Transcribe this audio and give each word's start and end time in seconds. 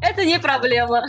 Это 0.00 0.24
не 0.24 0.38
проблема. 0.38 1.06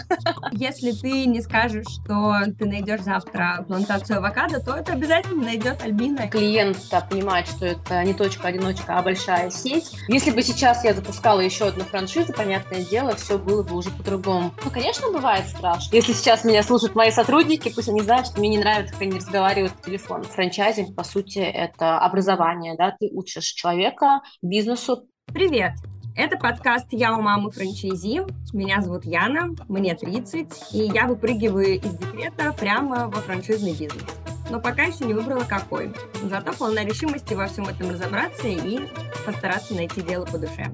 Если 0.51 0.91
ты 0.91 1.25
не 1.25 1.41
скажешь, 1.41 1.85
что 1.88 2.38
ты 2.57 2.66
найдешь 2.66 3.01
завтра 3.01 3.63
плантацию 3.67 4.17
авокадо, 4.17 4.59
то 4.59 4.75
это 4.75 4.93
обязательно 4.93 5.43
найдет 5.43 5.81
Альбина. 5.83 6.27
Клиент 6.27 6.77
понимает, 7.10 7.48
что 7.48 7.66
это 7.66 8.04
не 8.04 8.14
точка-одиночка, 8.14 8.98
а 8.98 9.02
большая 9.02 9.50
сеть. 9.52 9.91
Если 10.07 10.32
бы 10.32 10.41
сейчас 10.41 10.84
я 10.84 10.94
запускала 10.94 11.39
еще 11.39 11.68
одну 11.68 11.84
франшизу, 11.84 12.34
понятное 12.34 12.84
дело, 12.84 13.16
все 13.16 13.38
было 13.38 13.64
бы 13.64 13.75
уже 13.75 13.91
по-другому. 13.91 14.54
Ну, 14.64 14.71
конечно, 14.71 15.12
бывает 15.12 15.48
страшно. 15.48 15.96
Если 15.96 16.14
сейчас 16.14 16.44
меня 16.44 16.64
слушают 16.64 16.96
мои 16.96 17.12
сотрудники, 17.12 17.71
пусть 17.74 17.90
они 17.90 18.02
знают, 18.02 18.28
что 18.28 18.40
мне 18.40 18.50
не 18.50 18.60
нравится, 18.60 18.94
как 18.94 19.04
они 19.04 19.18
разговаривают 19.18 19.74
по 19.74 19.86
телефону. 19.86 20.24
Франчайзинг, 20.24 20.96
по 20.96 21.04
сути, 21.04 21.40
это 21.40 22.00
образование, 22.00 22.76
да, 22.78 22.96
ты 23.00 23.10
учишь 23.12 23.46
человека 23.46 24.21
бизнесу. 24.42 25.08
Привет! 25.28 25.74
Это 26.20 26.36
подкаст 26.38 26.88
«Я 26.92 27.16
у 27.16 27.22
мамы 27.22 27.50
франчайзи». 27.50 28.24
Меня 28.52 28.82
зовут 28.82 29.06
Яна, 29.06 29.56
мне 29.70 29.96
30, 29.96 30.73
и 30.73 30.80
я 30.80 31.08
выпрыгиваю 31.08 31.76
из 31.77 31.94
декрета 31.94 32.52
прямо 32.52 33.08
во 33.08 33.22
франшизный 33.22 33.72
бизнес. 33.72 34.04
Но 34.50 34.60
пока 34.60 34.84
еще 34.84 35.05
не 35.05 35.13
выбрала 35.13 35.46
какой. 35.46 35.94
Зато 36.22 36.52
полна 36.52 36.84
решимости 36.84 37.34
во 37.36 37.48
всем 37.48 37.70
этом 37.70 37.91
разобраться 37.91 38.50
и 38.50 38.82
постараться 39.26 39.74
найти 39.74 40.02
дело 40.02 40.26
по 40.26 40.38
душе. 40.38 40.66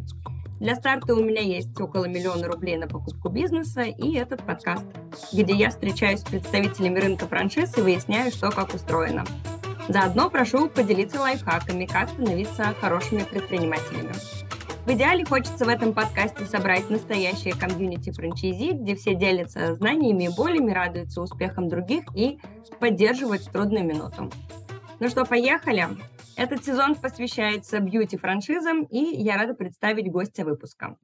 Для 0.60 0.74
старта 0.74 1.14
у 1.14 1.24
меня 1.24 1.42
есть 1.42 1.80
около 1.80 2.06
миллиона 2.06 2.48
рублей 2.48 2.78
на 2.78 2.88
покупку 2.88 3.30
бизнеса 3.30 3.84
и 3.84 4.16
этот 4.16 4.42
подкаст, 4.42 4.88
где 5.32 5.54
я 5.54 5.70
встречаюсь 5.70 6.22
с 6.22 6.24
представителями 6.24 7.00
рынка 7.00 7.28
франшиз 7.28 7.78
и 7.78 7.82
выясняю, 7.82 8.32
что 8.32 8.50
как 8.50 8.74
устроено. 8.74 9.24
Заодно 9.90 10.32
прошу 10.32 10.70
поделиться 10.70 11.22
лайфхаками, 11.22 11.86
как 11.86 12.10
становиться 12.10 12.74
хорошими 12.82 13.22
предпринимателями. 13.22 14.14
В 14.86 14.90
идеале 14.92 15.26
хочется 15.26 15.66
в 15.66 15.68
этом 15.68 15.96
подкасте 15.96 16.46
собрать 16.46 16.92
настоящее 16.92 17.56
комьюнити 17.56 18.12
франчайзи, 18.12 18.74
где 18.74 18.96
все 18.96 19.16
делятся 19.16 19.74
знаниями 19.74 20.26
и 20.26 20.30
болями, 20.30 20.72
радуются 20.72 21.24
успехам 21.24 21.70
других 21.70 22.04
и 22.14 22.38
поддерживают 22.80 23.42
в 23.42 23.52
трудную 23.52 23.84
минуту. 23.84 24.30
Ну 25.00 25.10
что, 25.10 25.26
поехали? 25.26 25.88
Этот 26.36 26.64
сезон 26.64 26.94
посвящается 26.94 27.80
бьюти-франшизам, 27.80 28.84
и 28.84 29.00
я 29.00 29.38
рада 29.38 29.56
представить 29.56 30.12
гостя 30.12 30.46
выпуска. 30.46 30.96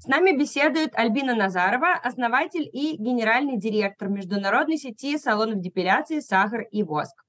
С 0.00 0.08
нами 0.08 0.36
беседует 0.36 0.90
Альбина 0.96 1.36
Назарова, 1.36 1.92
основатель 1.92 2.68
и 2.70 2.96
генеральный 2.96 3.58
директор 3.58 4.08
международной 4.08 4.78
сети 4.78 5.18
салонов 5.18 5.60
депиляции 5.60 6.18
«Сахар 6.18 6.62
и 6.62 6.82
воск». 6.82 7.23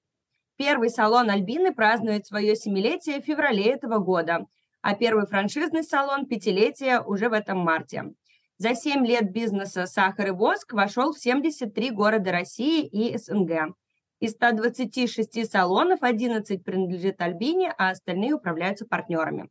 Первый 0.57 0.89
салон 0.89 1.29
Альбины 1.29 1.73
празднует 1.73 2.25
свое 2.25 2.55
семилетие 2.55 3.21
в 3.21 3.25
феврале 3.25 3.71
этого 3.71 3.97
года, 3.99 4.45
а 4.81 4.95
первый 4.95 5.27
франшизный 5.27 5.83
салон– 5.83 6.25
пятилетие 6.27 7.01
уже 7.01 7.27
в 7.27 7.33
этом 7.33 7.57
марте. 7.57 8.13
За 8.57 8.73
7 8.73 9.05
лет 9.05 9.33
бизнеса 9.33 9.85
«Сахар 9.85 10.27
и 10.27 10.31
воск» 10.31 10.71
вошел 10.71 11.11
в 11.11 11.19
73 11.19 11.91
города 11.91 12.31
России 12.31 12.85
и 12.85 13.17
СНГ. 13.17 13.75
Из 14.21 14.31
126 14.31 15.51
салонов 15.51 16.03
11 16.03 16.63
принадлежит 16.63 17.19
Альбине, 17.19 17.73
а 17.77 17.89
остальные 17.89 18.33
управляются 18.33 18.85
партнерами. 18.85 19.49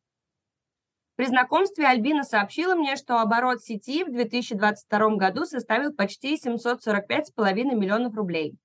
При 1.16 1.27
знакомстве 1.27 1.86
Альбина 1.86 2.25
сообщила 2.25 2.75
мне, 2.75 2.97
что 2.97 3.20
оборот 3.20 3.62
сети 3.62 4.05
в 4.05 4.10
2022 4.10 5.16
году 5.16 5.44
составил 5.44 5.92
почти 5.92 6.36
745,5 6.36 7.75
миллионов 7.75 8.14
рублей. 8.14 8.56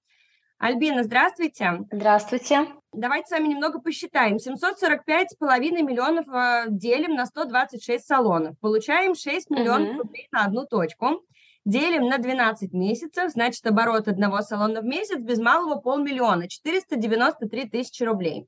Альбина, 0.60 1.04
здравствуйте. 1.04 1.86
Здравствуйте. 1.90 2.68
Давайте 2.92 3.28
с 3.28 3.32
вами 3.32 3.48
немного 3.48 3.80
посчитаем. 3.80 4.36
745,5 4.36 5.40
миллионов 5.82 6.28
э, 6.28 6.66
делим 6.68 7.16
на 7.16 7.26
126 7.26 8.06
салонов. 8.06 8.60
Получаем 8.60 9.16
6 9.16 9.50
миллионов 9.52 9.92
угу. 9.92 10.00
рублей 10.00 10.28
на 10.34 10.44
одну 10.44 10.66
точку. 10.66 11.22
Делим 11.64 12.08
на 12.10 12.18
12 12.18 12.74
месяцев, 12.74 13.32
значит, 13.32 13.66
оборот 13.66 14.10
одного 14.10 14.42
салона 14.42 14.82
в 14.82 14.84
месяц 14.84 15.22
без 15.22 15.40
малого 15.40 15.80
полмиллиона, 15.80 16.50
493 16.50 17.70
тысячи 17.70 18.04
рублей. 18.04 18.46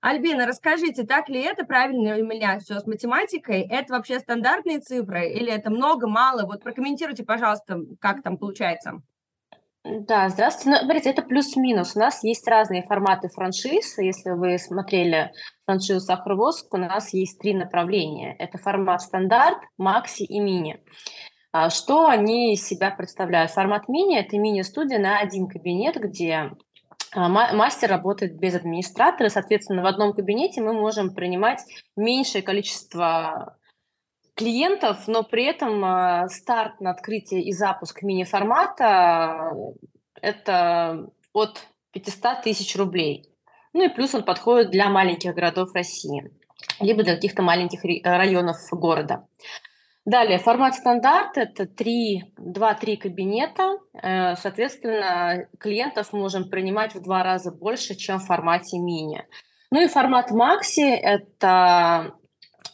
Альбина, 0.00 0.46
расскажите, 0.46 1.02
так 1.02 1.28
ли 1.28 1.42
это, 1.42 1.64
правильно 1.64 2.14
ли 2.14 2.22
у 2.22 2.26
меня 2.26 2.60
все 2.60 2.78
с 2.78 2.86
математикой? 2.86 3.62
Это 3.62 3.94
вообще 3.94 4.20
стандартные 4.20 4.78
цифры 4.78 5.30
или 5.30 5.50
это 5.50 5.70
много, 5.70 6.06
мало? 6.06 6.46
Вот 6.46 6.62
прокомментируйте, 6.62 7.24
пожалуйста, 7.24 7.80
как 7.98 8.22
там 8.22 8.38
получается. 8.38 9.02
Да, 9.82 10.28
здравствуйте. 10.28 10.70
Ну, 10.70 10.84
смотрите, 10.84 11.10
это 11.10 11.22
плюс-минус. 11.22 11.96
У 11.96 12.00
нас 12.00 12.22
есть 12.22 12.46
разные 12.46 12.82
форматы 12.82 13.28
франшиз. 13.28 13.96
Если 13.96 14.30
вы 14.30 14.58
смотрели 14.58 15.32
франшизу 15.64 16.00
«Сахар-воск», 16.00 16.72
у 16.74 16.76
нас 16.76 17.14
есть 17.14 17.38
три 17.38 17.54
направления. 17.54 18.36
Это 18.38 18.58
формат 18.58 19.00
стандарт, 19.00 19.56
макси 19.78 20.24
и 20.24 20.38
мини. 20.38 20.84
А 21.52 21.70
что 21.70 22.06
они 22.08 22.52
из 22.52 22.66
себя 22.66 22.90
представляют? 22.90 23.52
Формат 23.52 23.88
мини– 23.88 24.18
это 24.20 24.36
мини-студия 24.36 24.98
на 24.98 25.18
один 25.18 25.48
кабинет, 25.48 25.96
где 25.96 26.50
а, 27.12 27.28
мастер 27.28 27.88
работает 27.88 28.38
без 28.38 28.54
администратора, 28.54 29.30
соответственно, 29.30 29.82
в 29.82 29.86
одном 29.86 30.12
кабинете 30.12 30.60
мы 30.60 30.74
можем 30.74 31.14
принимать 31.14 31.60
меньшее 31.96 32.42
количество 32.42 33.56
клиентов, 34.40 35.06
но 35.06 35.22
при 35.22 35.44
этом 35.44 35.84
э, 35.84 36.28
старт 36.28 36.80
на 36.80 36.90
открытие 36.90 37.42
и 37.42 37.52
запуск 37.52 38.02
мини-формата– 38.02 39.52
это 40.22 41.10
от 41.34 41.66
500 41.92 42.42
тысяч 42.42 42.74
рублей. 42.76 43.28
Ну 43.74 43.84
и 43.84 43.88
плюс 43.88 44.14
он 44.14 44.24
подходит 44.24 44.70
для 44.70 44.88
маленьких 44.88 45.34
городов 45.34 45.74
России, 45.74 46.32
либо 46.80 47.02
для 47.02 47.16
каких-то 47.16 47.42
маленьких 47.42 47.84
районов 48.02 48.56
города. 48.72 49.26
Далее, 50.06 50.38
формат 50.38 50.74
стандарт– 50.74 51.32
это 51.36 51.64
2-3 51.64 52.96
кабинета. 52.96 53.76
Э, 53.92 54.36
соответственно, 54.36 55.48
клиентов 55.58 56.14
можем 56.14 56.48
принимать 56.48 56.94
в 56.94 57.02
два 57.02 57.22
раза 57.22 57.52
больше, 57.52 57.94
чем 57.94 58.18
в 58.18 58.24
формате 58.24 58.78
мини. 58.78 59.26
Ну 59.70 59.82
и 59.82 59.86
формат 59.86 60.30
макси– 60.30 60.90
это 61.02 62.14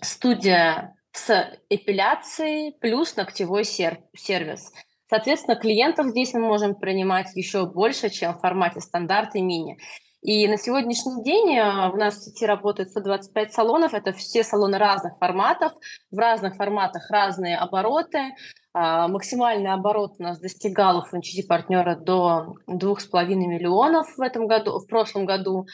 студия 0.00 0.95
с 1.16 1.58
эпиляцией 1.68 2.72
плюс 2.80 3.16
ногтевой 3.16 3.64
сер- 3.64 4.00
сервис. 4.14 4.72
Соответственно, 5.08 5.56
клиентов 5.56 6.08
здесь 6.08 6.34
мы 6.34 6.40
можем 6.40 6.74
принимать 6.74 7.34
еще 7.34 7.66
больше, 7.66 8.10
чем 8.10 8.34
в 8.34 8.40
формате 8.40 8.80
стандарт 8.80 9.34
и 9.34 9.40
мини. 9.40 9.78
И 10.22 10.48
на 10.48 10.56
сегодняшний 10.56 11.22
день 11.22 11.56
э, 11.56 11.90
у 11.90 11.96
нас 11.96 12.16
в 12.16 12.24
сети 12.24 12.44
работает 12.44 12.90
125 12.90 13.52
салонов. 13.52 13.94
Это 13.94 14.12
все 14.12 14.42
салоны 14.42 14.76
разных 14.76 15.16
форматов. 15.18 15.72
В 16.10 16.18
разных 16.18 16.56
форматах 16.56 17.08
разные 17.10 17.56
обороты. 17.56 18.34
А, 18.72 19.06
максимальный 19.06 19.70
оборот 19.70 20.14
у 20.18 20.22
нас 20.22 20.40
достигал 20.40 20.98
у 20.98 21.02
франчайзи-партнера 21.02 21.96
до 21.96 22.56
2,5 22.68 23.26
миллионов 23.36 24.16
в 24.16 24.20
этом 24.20 24.48
году, 24.48 24.80
в 24.80 24.86
прошлом 24.86 25.26
году. 25.26 25.66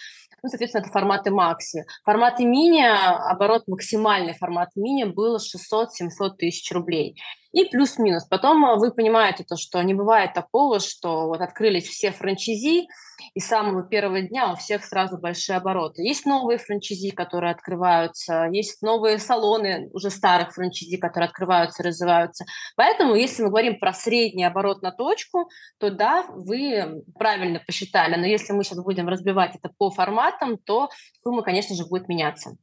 Ну, 0.42 0.48
соответственно, 0.48 0.82
это 0.82 0.90
форматы 0.90 1.30
макси. 1.30 1.84
Форматы 2.04 2.44
мини, 2.44 2.82
оборот 2.82 3.68
максимальный 3.68 4.34
формат 4.34 4.70
мини 4.74 5.04
был 5.04 5.36
600-700 5.36 6.36
тысяч 6.36 6.70
рублей. 6.72 7.16
И 7.52 7.64
плюс-минус. 7.66 8.24
Потом 8.24 8.64
э, 8.64 8.76
вы 8.76 8.92
понимаете 8.92 9.44
то, 9.44 9.56
что 9.56 9.82
не 9.82 9.94
бывает 9.94 10.32
такого, 10.32 10.80
что 10.80 11.26
вот 11.26 11.40
открылись 11.40 11.86
все 11.86 12.10
франчайзи, 12.10 12.86
и 13.34 13.40
с 13.40 13.46
самого 13.46 13.82
первого 13.82 14.22
дня 14.22 14.52
у 14.52 14.56
всех 14.56 14.84
сразу 14.84 15.18
большие 15.18 15.56
обороты. 15.56 16.02
Есть 16.02 16.26
новые 16.26 16.58
франчайзи, 16.58 17.10
которые 17.10 17.52
открываются, 17.52 18.48
есть 18.50 18.82
новые 18.82 19.18
салоны 19.18 19.90
уже 19.92 20.10
старых 20.10 20.52
франчайзи, 20.54 20.96
которые 20.96 21.28
открываются, 21.28 21.82
развиваются. 21.82 22.44
Поэтому, 22.76 23.14
если 23.14 23.42
мы 23.42 23.50
говорим 23.50 23.78
про 23.78 23.92
средний 23.92 24.44
оборот 24.44 24.82
на 24.82 24.90
точку, 24.90 25.48
то 25.78 25.90
да, 25.90 26.24
вы 26.28 27.02
правильно 27.14 27.60
посчитали. 27.64 28.16
Но 28.16 28.26
если 28.26 28.52
мы 28.52 28.64
сейчас 28.64 28.82
будем 28.82 29.08
разбивать 29.08 29.56
это 29.56 29.70
по 29.76 29.90
форматам, 29.90 30.56
то 30.56 30.88
сумма, 31.22 31.42
конечно 31.42 31.76
же, 31.76 31.86
будет 31.86 32.08
меняться. 32.08 32.56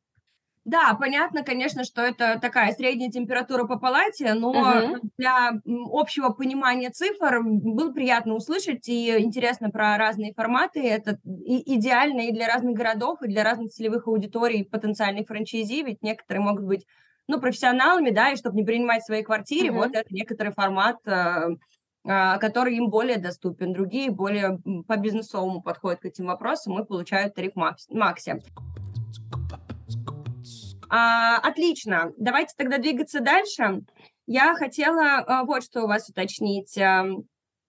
Да, 0.65 0.93
понятно, 0.99 1.43
конечно, 1.43 1.83
что 1.83 2.01
это 2.01 2.37
такая 2.39 2.73
средняя 2.73 3.09
температура 3.09 3.65
по 3.65 3.79
палате, 3.79 4.33
но 4.33 4.49
угу. 4.49 5.09
для 5.17 5.51
общего 5.65 6.29
понимания 6.29 6.89
цифр 6.89 7.41
было 7.43 7.91
приятно 7.91 8.35
услышать 8.35 8.87
и 8.87 9.19
интересно 9.19 9.71
про 9.71 9.97
разные 9.97 10.33
форматы. 10.33 10.85
Это 10.87 11.17
и 11.25 11.75
идеально 11.75 12.21
и 12.21 12.31
для 12.31 12.47
разных 12.47 12.75
городов, 12.75 13.21
и 13.21 13.27
для 13.27 13.43
разных 13.43 13.71
целевых 13.71 14.07
аудиторий 14.07 14.65
потенциальных 14.65 15.27
франчайзи, 15.27 15.83
ведь 15.83 16.03
некоторые 16.03 16.43
могут 16.43 16.65
быть 16.65 16.85
ну, 17.27 17.39
профессионалами, 17.39 18.09
да, 18.09 18.31
и 18.31 18.35
чтобы 18.35 18.57
не 18.57 18.65
принимать 18.65 19.03
в 19.03 19.05
своей 19.05 19.23
квартире, 19.23 19.71
угу. 19.71 19.79
вот 19.79 19.95
это 19.95 20.13
некоторый 20.13 20.51
формат, 20.51 20.97
э, 21.05 21.49
э, 22.03 22.37
который 22.39 22.75
им 22.75 22.89
более 22.89 23.17
доступен. 23.17 23.71
Другие 23.71 24.11
более 24.11 24.59
по 24.87 24.97
бизнесовому 24.97 25.61
подходят 25.61 26.01
к 26.01 26.05
этим 26.05 26.25
вопросам 26.25 26.79
и 26.79 26.85
получают 26.85 27.35
тариф 27.35 27.55
макси. 27.55 28.41
А, 30.89 31.37
отлично, 31.37 32.11
давайте 32.17 32.53
тогда 32.57 32.77
двигаться 32.77 33.19
дальше. 33.19 33.81
Я 34.25 34.55
хотела 34.55 35.17
а, 35.19 35.43
вот 35.43 35.63
что 35.63 35.83
у 35.83 35.87
вас 35.87 36.09
уточнить. 36.09 36.77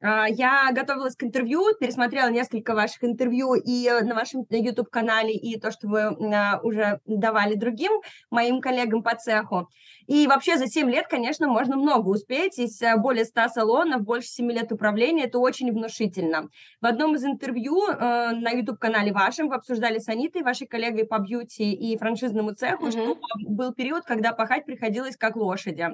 А, 0.03 0.27
я 0.29 0.71
готовилась 0.73 1.15
к 1.15 1.23
интервью, 1.23 1.63
пересмотрела 1.79 2.31
несколько 2.31 2.75
ваших 2.75 3.05
интервью 3.05 3.55
и 3.55 3.87
э, 3.87 4.03
на 4.03 4.15
вашем 4.15 4.47
YouTube-канале, 4.49 5.35
и 5.35 5.61
то, 5.61 5.71
что 5.71 5.89
вы 5.89 6.01
а, 6.03 6.61
уже 6.63 7.01
давали 7.07 7.55
другим 7.55 7.93
моим 8.31 8.61
коллегам 8.61 9.03
по 9.03 9.15
цеху. 9.15 9.69
И 10.07 10.27
вообще 10.27 10.57
за 10.57 10.67
7 10.67 10.91
лет, 10.91 11.07
конечно, 11.07 11.47
можно 11.49 11.77
много 11.77 12.09
успеть. 12.09 12.59
Из 12.59 12.81
э, 12.81 12.97
более 12.97 13.25
100 13.25 13.49
салонов, 13.49 14.03
больше 14.03 14.29
7 14.29 14.51
лет 14.51 14.73
управления, 14.73 15.25
это 15.25 15.39
очень 15.39 15.71
внушительно. 15.71 16.49
В 16.81 16.87
одном 16.87 17.17
из 17.17 17.25
интервью 17.25 17.87
э, 17.87 17.97
на 18.33 18.51
YouTube-канале 18.51 19.13
вашем 19.13 19.49
вы 19.49 19.57
обсуждали 19.57 19.99
с 19.99 20.09
Анитой, 20.09 20.43
вашей 20.43 20.67
коллегой 20.67 21.05
по 21.05 21.19
бьюти 21.19 21.73
и 21.75 21.99
франшизному 21.99 22.55
цеху, 22.55 22.87
mm-hmm. 22.87 22.91
что 22.91 23.19
был 23.47 23.75
период, 23.75 24.05
когда 24.05 24.33
пахать 24.33 24.65
приходилось 24.65 25.17
как 25.17 25.37
лошади. 25.37 25.91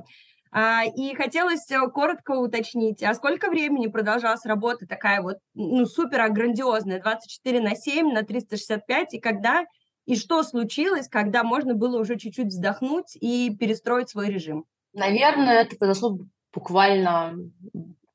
А, 0.59 0.85
и 0.85 1.15
хотелось 1.15 1.71
э, 1.71 1.79
коротко 1.91 2.31
уточнить, 2.31 3.03
а 3.03 3.13
сколько 3.13 3.51
времени 3.51 3.89
продолжалась 3.89 4.47
работа 4.47 4.87
такая 4.87 5.21
вот, 5.21 5.37
ну, 5.53 5.85
супер 5.85 6.27
грандиозная, 6.31 6.99
24 6.99 7.61
на 7.61 7.77
7, 7.77 8.11
на 8.11 8.23
365, 8.23 9.13
и 9.13 9.21
когда, 9.21 9.67
и 10.07 10.17
что 10.17 10.43
случилось, 10.43 11.09
когда 11.11 11.45
можно 11.45 11.75
было 11.75 12.01
уже 12.01 12.17
чуть-чуть 12.17 12.47
вздохнуть 12.47 13.19
и 13.21 13.55
перестроить 13.55 14.09
свой 14.09 14.29
режим? 14.29 14.65
Наверное, 14.95 15.61
это 15.61 15.77
произошло 15.77 16.21
буквально 16.55 17.35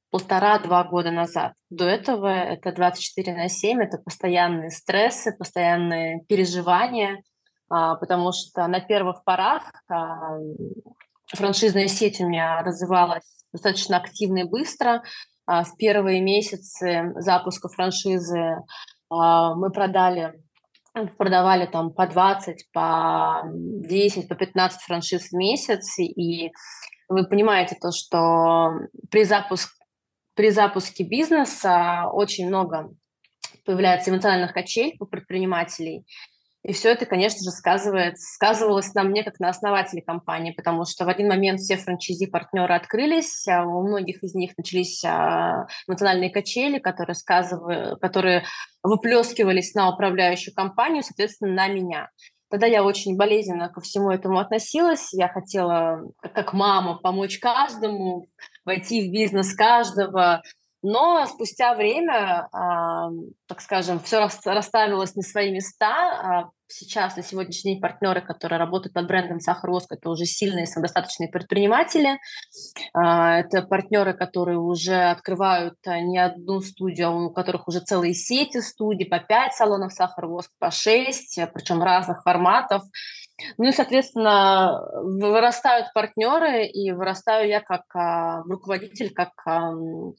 полтора-два 0.09 0.83
года 0.85 1.11
назад. 1.11 1.53
До 1.69 1.85
этого 1.85 2.25
это 2.25 2.71
24 2.71 3.35
на 3.35 3.49
7, 3.49 3.83
это 3.83 3.99
постоянные 3.99 4.71
стрессы, 4.71 5.31
постоянные 5.37 6.23
переживания, 6.27 7.21
а, 7.69 7.97
потому 7.97 8.31
что 8.31 8.65
на 8.65 8.79
первых 8.79 9.23
порах 9.23 9.71
а, 9.87 10.39
франшизная 11.35 11.87
сеть 11.87 12.19
у 12.21 12.27
меня 12.27 12.61
развивалась 12.63 13.23
достаточно 13.51 13.97
активно 13.97 14.39
и 14.39 14.43
быстро. 14.43 15.03
А, 15.45 15.63
в 15.63 15.75
первые 15.77 16.21
месяцы 16.21 17.13
запуска 17.17 17.69
франшизы 17.69 18.57
а, 19.09 19.55
мы 19.55 19.71
продали 19.71 20.33
продавали 21.17 21.67
там 21.67 21.93
по 21.93 22.05
20, 22.05 22.67
по 22.73 23.43
10, 23.45 24.27
по 24.27 24.35
15 24.35 24.81
франшиз 24.81 25.29
в 25.29 25.33
месяц, 25.33 25.97
и 25.99 26.51
вы 27.07 27.25
понимаете 27.27 27.77
то, 27.79 27.91
что 27.91 28.71
при, 29.09 29.23
запуск, 29.23 29.71
при 30.35 30.49
запуске 30.49 31.05
бизнеса 31.05 32.09
очень 32.11 32.47
много 32.47 32.89
появляется 33.65 34.11
эмоциональных 34.11 34.53
качель 34.53 34.95
у 34.99 35.05
предпринимателей, 35.05 36.05
и 36.63 36.73
все 36.73 36.91
это, 36.91 37.07
конечно 37.07 37.39
же, 37.43 37.49
сказывается, 37.49 38.23
сказывалось 38.35 38.93
на 38.93 39.03
мне 39.03 39.23
как 39.23 39.39
на 39.39 39.49
основателе 39.49 40.03
компании, 40.03 40.51
потому 40.51 40.85
что 40.85 41.05
в 41.05 41.09
один 41.09 41.27
момент 41.27 41.59
все 41.59 41.75
франчайзи-партнеры 41.75 42.75
открылись, 42.75 43.47
а 43.47 43.65
у 43.65 43.87
многих 43.87 44.23
из 44.23 44.35
них 44.35 44.51
начались 44.57 45.03
а, 45.03 45.65
эмоциональные 45.87 46.29
качели, 46.29 46.77
которые, 46.77 47.15
сказывали, 47.15 47.97
которые 47.99 48.43
выплескивались 48.83 49.73
на 49.73 49.89
управляющую 49.89 50.53
компанию, 50.53 51.01
соответственно, 51.01 51.53
на 51.53 51.67
меня. 51.67 52.09
Тогда 52.51 52.67
я 52.67 52.83
очень 52.83 53.15
болезненно 53.15 53.69
ко 53.69 53.79
всему 53.81 54.11
этому 54.11 54.37
относилась. 54.37 55.13
Я 55.13 55.29
хотела, 55.29 56.01
как 56.21 56.53
мама, 56.53 56.99
помочь 56.99 57.39
каждому, 57.39 58.27
войти 58.65 59.07
в 59.07 59.11
бизнес 59.11 59.55
каждого, 59.55 60.43
но 60.81 61.25
спустя 61.27 61.75
время, 61.75 62.47
так 63.47 63.61
скажем, 63.61 63.99
все 63.99 64.27
расставилось 64.45 65.15
на 65.15 65.21
свои 65.21 65.51
места. 65.51 66.49
А 66.71 66.73
сейчас, 66.73 67.17
на 67.17 67.23
сегодняшний 67.23 67.73
день, 67.73 67.81
партнеры, 67.81 68.21
которые 68.21 68.57
работают 68.57 68.93
под 68.93 69.05
брендом 69.05 69.41
Сахар 69.41 69.69
Воск, 69.69 69.91
это 69.91 70.09
уже 70.09 70.23
сильные, 70.25 70.65
самодостаточные 70.65 71.29
предприниматели. 71.29 72.17
А, 72.93 73.39
это 73.39 73.61
партнеры, 73.61 74.13
которые 74.13 74.57
уже 74.57 74.95
открывают 74.95 75.75
а, 75.85 75.99
не 75.99 76.17
одну 76.17 76.61
студию, 76.61 77.07
а 77.07 77.11
у 77.11 77.29
которых 77.29 77.67
уже 77.67 77.81
целые 77.81 78.13
сети 78.13 78.61
студий, 78.61 79.05
по 79.05 79.19
5 79.19 79.53
салонов 79.53 79.91
Сахар 79.91 80.27
Воск, 80.27 80.49
по 80.59 80.71
6, 80.71 81.41
причем 81.53 81.83
разных 81.83 82.23
форматов. 82.23 82.83
Ну 83.57 83.67
и, 83.67 83.71
соответственно, 83.71 84.81
вырастают 85.03 85.87
партнеры, 85.93 86.65
и 86.65 86.91
вырастаю 86.91 87.47
я 87.47 87.61
как 87.61 87.83
а, 87.93 88.43
руководитель, 88.43 89.13
как 89.13 89.31
а, 89.45 89.71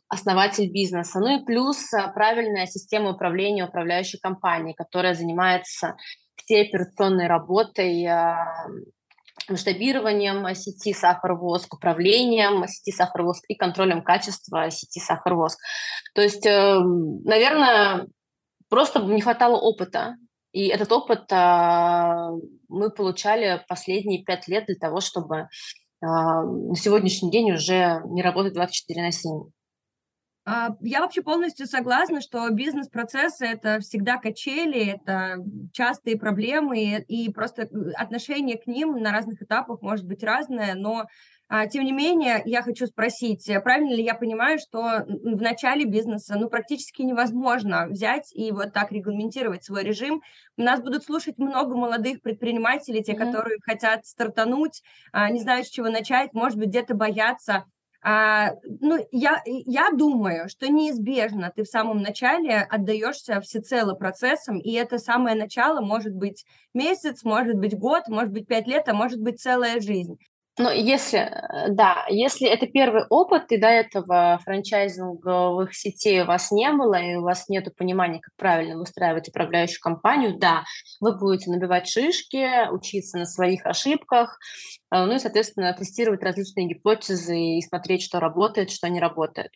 основатель 0.09 0.71
бизнеса. 0.71 1.21
Ну 1.21 1.41
и 1.41 1.45
плюс 1.45 1.93
а, 1.95 2.09
правильная 2.09 2.67
система 2.67 3.11
управления 3.11 3.65
управляющей 3.65 4.19
компанией, 4.19 4.75
которая 4.75 5.15
занимается 5.15 5.97
всей 6.37 6.69
операционной 6.69 7.27
работой, 7.27 8.05
а, 8.07 8.67
масштабированием 9.49 10.55
сети 10.55 10.93
сахар-воск, 10.93 11.75
управлением 11.75 12.67
сети 12.69 12.95
сахар-воск 12.95 13.45
и 13.49 13.55
контролем 13.55 14.03
качества 14.03 14.71
сети 14.71 15.01
сахар-воск. 15.01 15.59
То 16.15 16.23
есть, 16.23 16.47
э, 16.47 16.79
наверное, 17.25 18.07
просто 18.69 19.01
не 19.01 19.21
хватало 19.21 19.57
опыта 19.57 20.15
и 20.53 20.67
этот 20.67 20.93
опыт 20.93 21.33
а, 21.33 22.31
мы 22.69 22.91
получали 22.91 23.65
последние 23.69 24.23
пять 24.23 24.49
лет 24.49 24.67
для 24.67 24.77
того, 24.77 25.01
чтобы 25.01 25.49
на 26.03 26.75
сегодняшний 26.75 27.31
день 27.31 27.53
уже 27.53 28.03
не 28.07 28.23
работать 28.23 28.55
24 28.55 29.03
на 29.03 29.13
7. 29.13 29.31
А, 30.45 30.71
я 30.81 31.01
вообще 31.01 31.23
полностью 31.23 31.67
согласна, 31.67 32.21
что 32.21 32.49
бизнес-процессы– 32.51 33.47
это 33.47 33.79
всегда 33.81 34.17
качели, 34.17 34.97
это 34.97 35.37
частые 35.73 36.19
проблемы, 36.19 37.05
и 37.07 37.31
просто 37.31 37.69
отношение 37.95 38.59
к 38.59 38.67
ним 38.67 38.97
на 39.01 39.13
разных 39.13 39.41
этапах 39.43 39.83
может 39.83 40.05
быть 40.05 40.25
разное, 40.25 40.75
но 40.75 41.07
а, 41.55 41.67
тем 41.67 41.85
не 41.85 41.93
менее, 41.93 42.41
я 42.47 42.63
хочу 42.63 42.87
спросить, 42.87 43.47
э, 43.47 43.61
правильно 43.61 43.93
ли 43.93 44.03
я 44.03 44.15
понимаю, 44.15 44.59
что 44.59 45.05
в 45.07 45.43
начале 45.43 45.85
бизнеса 45.85 46.37
ну, 46.39 46.49
практически 46.49 47.03
невозможно 47.03 47.89
взять 47.89 48.35
и 48.35 48.51
вот 48.53 48.73
так 48.73 48.91
регламентировать 48.91 49.63
свой 49.63 49.85
режим. 49.85 50.23
У 50.57 50.63
нас 50.63 50.81
будут 50.81 51.05
слушать 51.05 51.37
много 51.37 51.77
молодых 51.77 52.23
предпринимателей, 52.23 53.03
те, 53.03 53.13
mm-hmm. 53.13 53.19
которые 53.19 53.59
хотят 53.63 54.07
стартануть, 54.07 54.83
а, 55.13 55.31
не 55.31 55.41
знают, 55.41 55.67
с 55.67 55.71
чего 55.71 55.91
начать, 55.91 56.33
может 56.33 56.59
быть, 56.59 56.69
где-то 56.69 56.95
боятся. 56.95 57.67
А, 58.05 58.53
ну, 58.81 58.99
я, 59.13 59.41
я 59.47 59.91
думаю, 59.93 60.49
что 60.49 60.69
неизбежно 60.69 61.53
ты 61.55 61.63
в 61.63 61.69
самом 61.69 62.03
начале 62.03 62.57
отдаешься 62.69 63.41
всецело 63.41 63.95
процессам, 63.95 64.59
и 64.59 64.73
это 64.73 64.99
самое 64.99 65.37
начало 65.37 65.81
может 65.81 66.13
быть 66.15 66.45
месяц, 66.75 67.23
может 67.23 67.55
быть 67.57 67.79
год, 67.79 68.09
может 68.09 68.33
быть 68.33 68.47
пять 68.49 68.67
лет, 68.67 68.89
а 68.89 68.95
может 68.95 69.21
быть 69.21 69.41
целая 69.41 69.81
жизнь. 69.81 70.19
Но 70.59 70.71
если, 70.71 71.19
э, 71.19 71.69
да, 71.71 72.05
если 72.09 72.47
это 72.47 72.67
первый 72.67 73.05
опыт, 73.09 73.51
и 73.53 73.57
до 73.57 73.69
этого 73.69 74.39
франчайзинговых 74.45 75.75
сетей 75.75 76.23
у 76.23 76.27
вас 76.27 76.51
не 76.51 76.71
было, 76.73 76.95
и 77.01 77.15
у 77.15 77.23
вас 77.23 77.49
нет 77.49 77.75
понимания, 77.75 78.21
как 78.21 78.35
правильно 78.37 78.77
выстраивать 78.77 79.29
управляющую 79.29 79.81
компанию, 79.81 80.39
да, 80.39 80.65
вы 81.01 81.17
будете 81.17 81.51
набивать 81.51 81.89
шишки, 81.89 82.69
учиться 82.71 83.17
на 83.17 83.25
своих 83.25 83.65
ошибках, 83.65 84.39
э, 84.93 85.05
ну 85.05 85.15
и, 85.15 85.19
соответственно, 85.19 85.73
тестировать 85.73 86.23
различные 86.23 86.69
гипотезы 86.69 87.39
и 87.39 87.63
смотреть, 87.63 88.03
что 88.03 88.21
работает, 88.21 88.71
что 88.71 88.89
не 88.91 89.01
работает. 89.01 89.53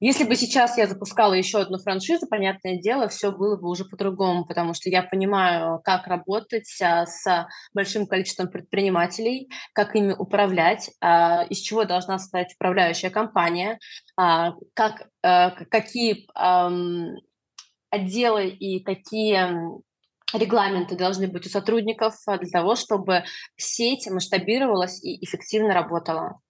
Если 0.00 0.22
бы 0.22 0.36
сейчас 0.36 0.78
я 0.78 0.86
запускала 0.86 1.32
еще 1.32 1.58
одну 1.58 1.78
франшизу, 1.78 2.28
понятное 2.28 2.78
дело, 2.78 3.08
все 3.08 3.32
было 3.32 3.56
бы 3.56 3.68
уже 3.68 3.84
по-другому, 3.84 4.46
потому 4.46 4.72
что 4.72 4.88
я 4.88 5.02
понимаю, 5.02 5.80
как 5.82 6.06
работать 6.06 6.70
а, 6.80 7.04
с 7.04 7.48
большим 7.74 8.06
количеством 8.06 8.48
предпринимателей, 8.48 9.50
как 9.72 9.96
ими 9.96 10.12
управлять, 10.12 10.90
а, 11.00 11.42
из 11.50 11.58
чего 11.58 11.84
должна 11.84 12.20
состоять 12.20 12.54
управляющая 12.54 13.10
компания, 13.10 13.80
а, 14.16 14.52
как, 14.74 15.08
какие 15.20 16.28
отделы 17.90 18.48
и 18.48 18.80
какие 18.84 19.80
регламенты 20.32 20.96
должны 20.96 21.26
быть 21.26 21.46
у 21.46 21.48
сотрудников 21.48 22.14
для 22.26 22.50
того, 22.50 22.76
чтобы 22.76 23.24
сеть 23.56 24.08
масштабировалась 24.08 25.02
и 25.02 25.24
эффективно 25.24 25.74
работала. 25.74 26.40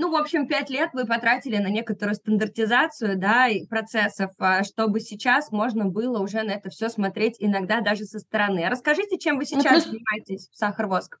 Ну, 0.00 0.10
в 0.10 0.16
общем, 0.16 0.48
пять 0.48 0.70
лет 0.70 0.88
вы 0.94 1.04
потратили 1.04 1.58
на 1.58 1.68
некоторую 1.68 2.14
стандартизацию, 2.14 3.18
да, 3.18 3.48
процессов, 3.68 4.30
а, 4.38 4.64
чтобы 4.64 4.98
сейчас 4.98 5.52
можно 5.52 5.84
было 5.84 6.20
уже 6.20 6.42
на 6.42 6.52
это 6.52 6.70
все 6.70 6.88
смотреть 6.88 7.36
иногда 7.38 7.82
даже 7.82 8.04
со 8.06 8.18
стороны. 8.18 8.66
Расскажите, 8.66 9.18
чем 9.18 9.36
вы 9.36 9.42
ну, 9.42 9.60
сейчас 9.60 9.62
ну, 9.62 9.70
плюс... 9.70 9.84
занимаетесь 9.84 10.48
в 10.48 10.56
Сахар-Воск? 10.56 11.18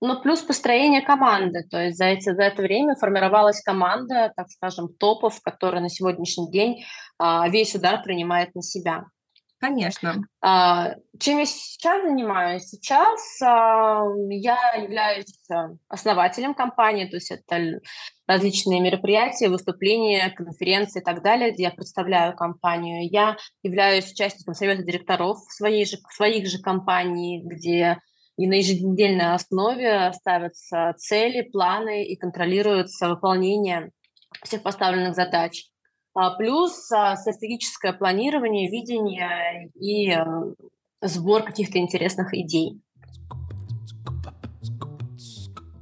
Ну, 0.00 0.18
плюс 0.22 0.40
построение 0.40 1.02
команды. 1.02 1.62
То 1.70 1.76
есть 1.84 1.98
за, 1.98 2.06
эти, 2.06 2.32
за 2.34 2.44
это 2.44 2.62
время 2.62 2.94
формировалась 2.94 3.60
команда, 3.60 4.32
так 4.34 4.48
скажем, 4.48 4.88
топов, 4.94 5.38
которая 5.42 5.82
на 5.82 5.90
сегодняшний 5.90 6.50
день 6.50 6.84
а, 7.18 7.46
весь 7.50 7.74
удар 7.74 8.02
принимает 8.02 8.54
на 8.54 8.62
себя. 8.62 9.04
Конечно. 9.60 10.22
А, 10.40 10.94
чем 11.18 11.38
я 11.38 11.44
сейчас 11.44 12.02
занимаюсь? 12.02 12.62
Сейчас 12.62 13.42
а, 13.42 14.06
я 14.30 14.56
являюсь 14.72 15.38
а, 15.50 15.68
основателем 15.86 16.54
компании, 16.54 17.04
то 17.04 17.16
есть 17.16 17.30
это 17.30 17.80
различные 18.26 18.80
мероприятия, 18.80 19.50
выступления, 19.50 20.30
конференции 20.30 21.00
и 21.00 21.04
так 21.04 21.22
далее, 21.22 21.52
я 21.58 21.70
представляю 21.70 22.34
компанию. 22.34 23.06
Я 23.12 23.36
являюсь 23.62 24.10
участником 24.10 24.54
совета 24.54 24.82
директоров 24.82 25.38
своей 25.50 25.84
же, 25.84 25.98
своих 26.10 26.48
же 26.48 26.58
компаний, 26.58 27.42
где 27.44 27.98
и 28.38 28.46
на 28.46 28.54
еженедельной 28.54 29.34
основе 29.34 30.10
ставятся 30.14 30.94
цели, 30.96 31.42
планы 31.42 32.04
и 32.04 32.16
контролируется 32.16 33.10
выполнение 33.10 33.90
всех 34.42 34.62
поставленных 34.62 35.14
задач. 35.14 35.69
А, 36.14 36.30
плюс 36.36 36.90
а, 36.90 37.16
стратегическое 37.16 37.92
планирование, 37.92 38.70
видение 38.70 39.70
и 39.74 40.10
э, 40.10 40.24
сбор 41.02 41.44
каких-то 41.44 41.78
интересных 41.78 42.34
идей. 42.34 42.80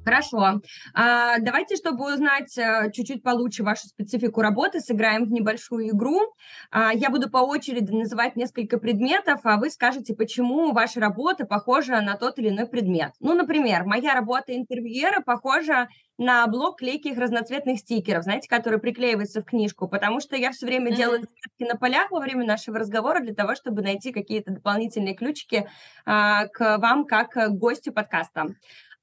Хорошо. 0.08 0.62
А, 0.94 1.38
давайте, 1.38 1.76
чтобы 1.76 2.10
узнать 2.10 2.56
а, 2.56 2.90
чуть-чуть 2.90 3.22
получше 3.22 3.62
вашу 3.62 3.88
специфику 3.88 4.40
работы, 4.40 4.80
сыграем 4.80 5.26
в 5.26 5.30
небольшую 5.30 5.90
игру. 5.90 6.32
А, 6.70 6.94
я 6.94 7.10
буду 7.10 7.28
по 7.28 7.38
очереди 7.38 7.92
называть 7.92 8.34
несколько 8.34 8.78
предметов, 8.78 9.40
а 9.44 9.58
вы 9.58 9.68
скажете, 9.68 10.14
почему 10.14 10.72
ваша 10.72 10.98
работа 11.00 11.44
похожа 11.44 12.00
на 12.00 12.16
тот 12.16 12.38
или 12.38 12.48
иной 12.48 12.66
предмет. 12.66 13.12
Ну, 13.20 13.34
например, 13.34 13.84
моя 13.84 14.14
работа 14.14 14.56
интервьюера 14.56 15.20
похожа 15.20 15.88
на 16.16 16.46
блок 16.48 16.78
клейких 16.78 17.16
разноцветных 17.16 17.78
стикеров, 17.78 18.24
знаете, 18.24 18.48
которые 18.48 18.80
приклеиваются 18.80 19.40
в 19.40 19.44
книжку, 19.44 19.88
потому 19.88 20.20
что 20.20 20.36
я 20.36 20.50
все 20.50 20.66
время 20.66 20.90
mm-hmm. 20.90 20.96
делаю 20.96 21.28
на 21.60 21.76
полях 21.76 22.10
во 22.10 22.18
время 22.18 22.44
нашего 22.44 22.78
разговора 22.78 23.20
для 23.20 23.34
того, 23.34 23.54
чтобы 23.54 23.82
найти 23.82 24.10
какие-то 24.12 24.52
дополнительные 24.52 25.14
ключики 25.14 25.68
а, 26.04 26.46
к 26.48 26.78
вам 26.78 27.04
как 27.04 27.30
к 27.30 27.50
гостю 27.50 27.92
подкаста. 27.92 28.54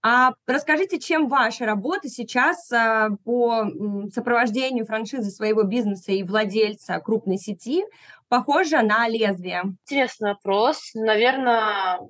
А 0.07 0.33
расскажите, 0.45 1.00
чем 1.00 1.27
ваша 1.27 1.65
работа 1.65 2.09
сейчас 2.09 2.71
а, 2.71 3.09
по 3.24 3.65
сопровождению 4.13 4.85
франшизы 4.85 5.31
своего 5.31 5.63
бизнеса 5.63 6.12
и 6.12 6.21
владельца 6.21 7.00
крупной 7.00 7.39
сети 7.39 7.83
похожа 8.27 8.83
на 8.83 9.07
лезвие? 9.07 9.63
Интересный 9.88 10.33
вопрос. 10.33 10.91
Наверное, 10.93 12.01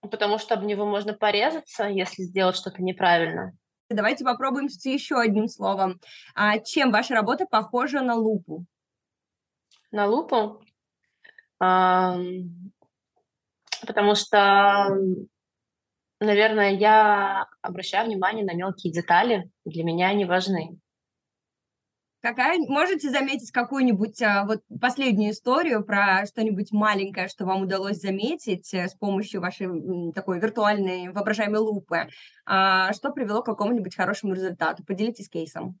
потому 0.00 0.38
что 0.38 0.54
об 0.54 0.64
него 0.64 0.86
можно 0.86 1.12
порезаться, 1.12 1.84
если 1.84 2.22
сделать 2.22 2.56
что-то 2.56 2.82
неправильно. 2.82 3.52
Давайте 3.90 4.24
попробуем 4.24 4.68
еще 4.68 5.20
одним 5.20 5.48
словом. 5.48 6.00
А 6.34 6.58
чем 6.58 6.90
ваша 6.90 7.12
работа 7.12 7.44
похожа 7.44 8.00
на 8.00 8.14
лупу? 8.14 8.64
На 9.90 10.06
лупу? 10.06 10.62
А, 11.58 12.16
потому 13.86 14.14
что 14.14 14.96
Наверное, 16.20 16.72
я 16.72 17.46
обращаю 17.62 18.06
внимание 18.06 18.44
на 18.44 18.54
мелкие 18.54 18.92
детали, 18.92 19.50
для 19.64 19.84
меня 19.84 20.08
они 20.08 20.26
важны. 20.26 20.78
Какая, 22.22 22.58
можете 22.58 23.08
заметить 23.08 23.50
какую-нибудь 23.50 24.20
а, 24.20 24.44
вот 24.44 24.60
последнюю 24.78 25.32
историю 25.32 25.82
про 25.82 26.26
что-нибудь 26.26 26.70
маленькое, 26.70 27.28
что 27.28 27.46
вам 27.46 27.62
удалось 27.62 27.96
заметить 27.96 28.74
э, 28.74 28.88
с 28.88 28.92
помощью 28.92 29.40
вашей 29.40 30.12
такой 30.12 30.38
виртуальной 30.38 31.08
воображаемой 31.08 31.60
лупы? 31.60 32.08
А, 32.44 32.92
что 32.92 33.10
привело 33.10 33.40
к 33.40 33.46
какому-нибудь 33.46 33.96
хорошему 33.96 34.34
результату? 34.34 34.84
Поделитесь 34.84 35.30
кейсом. 35.30 35.78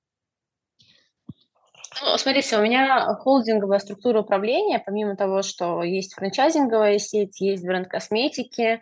Ну, 2.00 2.16
смотрите, 2.16 2.56
у 2.56 2.62
меня 2.62 3.14
холдинговая 3.16 3.78
структура 3.78 4.20
управления, 4.20 4.78
помимо 4.78 5.16
того, 5.16 5.42
что 5.42 5.82
есть 5.82 6.14
франчайзинговая 6.14 6.98
сеть, 6.98 7.38
есть 7.40 7.66
бренд 7.66 7.88
косметики, 7.88 8.80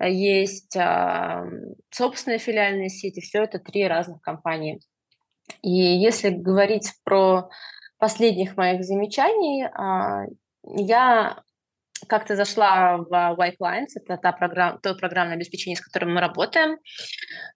есть 0.00 0.76
а, 0.76 1.44
собственные 1.90 2.38
филиальные 2.38 2.90
сети, 2.90 3.20
все 3.20 3.44
это 3.44 3.58
три 3.58 3.86
разных 3.86 4.20
компании. 4.20 4.80
И 5.62 5.70
если 5.70 6.30
говорить 6.30 6.92
про 7.04 7.48
последних 7.98 8.56
моих 8.56 8.84
замечаний, 8.84 9.64
а, 9.64 10.24
я 10.64 11.42
как-то 12.08 12.36
зашла 12.36 12.98
в 12.98 13.10
White 13.10 13.56
Lines, 13.58 13.86
это 13.94 14.18
та 14.18 14.32
программа, 14.32 14.78
то 14.80 14.94
программное 14.94 15.36
обеспечение, 15.36 15.76
с 15.76 15.80
которым 15.80 16.14
мы 16.14 16.20
работаем, 16.20 16.78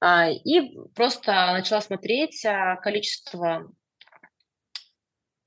а, 0.01 0.31
и 0.31 0.77
просто 0.95 1.33
начала 1.53 1.83
смотреть 1.83 2.43
количество, 2.83 3.71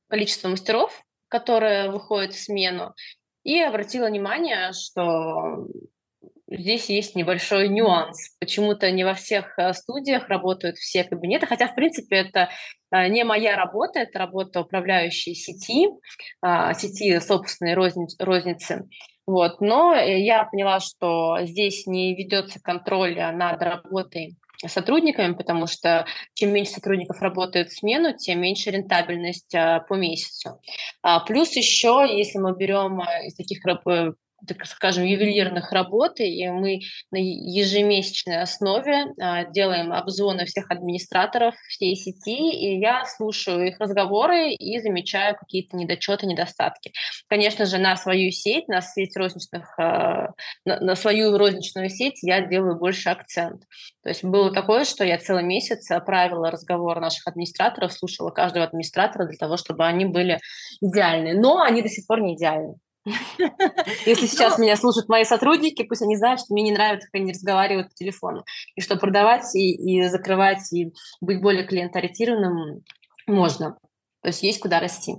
количество 0.09 0.49
мастеров, 0.49 1.01
которые 1.27 1.89
выходят 1.89 2.33
в 2.33 2.39
смену, 2.39 2.93
и 3.43 3.59
обратила 3.59 4.05
внимание, 4.05 4.71
что 4.73 5.67
здесь 6.57 6.89
есть 6.89 7.15
небольшой 7.15 7.67
нюанс. 7.69 8.35
Почему-то 8.39 8.89
не 8.91 9.03
во 9.03 9.13
всех 9.13 9.57
э, 9.57 9.73
студиях 9.73 10.27
работают 10.29 10.77
все 10.77 11.03
кабинеты, 11.03 11.45
хотя, 11.45 11.67
в 11.67 11.75
принципе, 11.75 12.17
это 12.17 12.49
э, 12.91 13.07
не 13.07 13.23
моя 13.23 13.55
работа, 13.55 13.99
это 13.99 14.19
работа 14.19 14.61
управляющей 14.61 15.35
сети, 15.35 15.87
а, 16.41 16.73
сети 16.73 17.19
собственной 17.19 17.73
розницы. 17.73 18.87
Вот. 19.25 19.61
Но 19.61 19.93
э, 19.93 20.19
я 20.19 20.45
поняла, 20.45 20.79
что 20.79 21.37
здесь 21.41 21.87
не 21.87 22.15
ведется 22.15 22.59
контроль 22.61 23.15
над 23.15 23.61
работой 23.61 24.37
сотрудниками, 24.65 25.33
потому 25.33 25.67
что 25.67 26.05
чем 26.35 26.53
меньше 26.53 26.73
сотрудников 26.73 27.21
работают 27.21 27.69
в 27.69 27.77
смену, 27.77 28.15
тем 28.15 28.39
меньше 28.39 28.71
рентабельность 28.71 29.51
по 29.89 29.93
месяцу. 29.95 30.61
А, 31.01 31.19
плюс 31.19 31.51
еще, 31.55 32.07
если 32.09 32.39
мы 32.39 32.55
берем 32.55 33.01
из 33.25 33.35
таких 33.35 33.65
так 34.47 34.65
скажем, 34.65 35.03
ювелирных 35.03 35.71
работ, 35.71 36.19
и 36.19 36.47
мы 36.49 36.81
на 37.11 37.17
ежемесячной 37.17 38.41
основе 38.41 39.05
а, 39.19 39.45
делаем 39.45 39.93
обзоры 39.93 40.45
всех 40.45 40.69
администраторов 40.69 41.55
всей 41.69 41.95
сети, 41.95 42.51
и 42.51 42.79
я 42.79 43.05
слушаю 43.05 43.67
их 43.67 43.79
разговоры 43.79 44.51
и 44.51 44.79
замечаю 44.79 45.35
какие-то 45.35 45.77
недочеты, 45.77 46.25
недостатки. 46.25 46.91
Конечно 47.27 47.65
же, 47.65 47.77
на 47.77 47.95
свою 47.95 48.31
сеть, 48.31 48.67
на 48.67 48.81
сеть 48.81 49.15
розничных, 49.15 49.77
а, 49.79 50.29
на, 50.65 50.79
на 50.79 50.95
свою 50.95 51.37
розничную 51.37 51.89
сеть 51.89 52.19
я 52.23 52.41
делаю 52.41 52.77
больше 52.77 53.09
акцент. 53.09 53.63
То 54.03 54.09
есть 54.09 54.23
было 54.23 54.51
такое, 54.51 54.83
что 54.85 55.03
я 55.03 55.17
целый 55.17 55.43
месяц 55.43 55.87
правила 56.05 56.51
разговор 56.51 56.99
наших 56.99 57.27
администраторов, 57.27 57.93
слушала 57.93 58.31
каждого 58.31 58.65
администратора 58.65 59.27
для 59.27 59.37
того, 59.37 59.57
чтобы 59.57 59.85
они 59.85 60.05
были 60.05 60.39
идеальны. 60.81 61.33
Но 61.33 61.61
они 61.61 61.81
до 61.81 61.89
сих 61.89 62.05
пор 62.07 62.21
не 62.21 62.35
идеальны. 62.35 62.75
Если 64.05 64.27
сейчас 64.27 64.57
меня 64.57 64.75
слушают 64.77 65.09
мои 65.09 65.23
сотрудники, 65.25 65.83
пусть 65.83 66.01
они 66.01 66.15
знают, 66.15 66.39
что 66.39 66.53
мне 66.53 66.63
не 66.63 66.71
нравится, 66.71 67.07
как 67.11 67.21
они 67.21 67.33
разговаривают 67.33 67.89
по 67.89 67.95
телефону. 67.95 68.45
И 68.75 68.81
что 68.81 68.95
продавать 68.95 69.53
и, 69.55 69.73
и 69.73 70.07
закрывать, 70.07 70.71
и 70.71 70.93
быть 71.19 71.41
более 71.41 71.65
клиентоориентированным 71.65 72.83
можно. 73.27 73.77
То 74.21 74.27
есть 74.29 74.43
есть 74.43 74.59
куда 74.59 74.79
расти. 74.79 75.15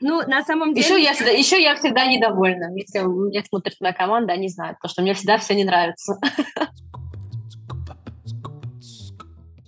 Ну, 0.00 0.22
на 0.26 0.44
самом 0.44 0.74
деле... 0.74 0.86
Еще 0.86 1.02
я 1.02 1.14
всегда, 1.14 1.30
еще 1.30 1.62
я 1.62 1.74
всегда 1.74 2.06
недовольна. 2.06 2.70
Если 2.76 2.98
меня 3.00 3.42
смотрит 3.44 3.76
моя 3.80 3.94
команда, 3.94 4.34
они 4.34 4.48
знают, 4.48 4.78
потому 4.78 4.90
что 4.90 5.02
мне 5.02 5.14
всегда 5.14 5.38
все 5.38 5.54
не 5.54 5.64
нравится. 5.64 6.18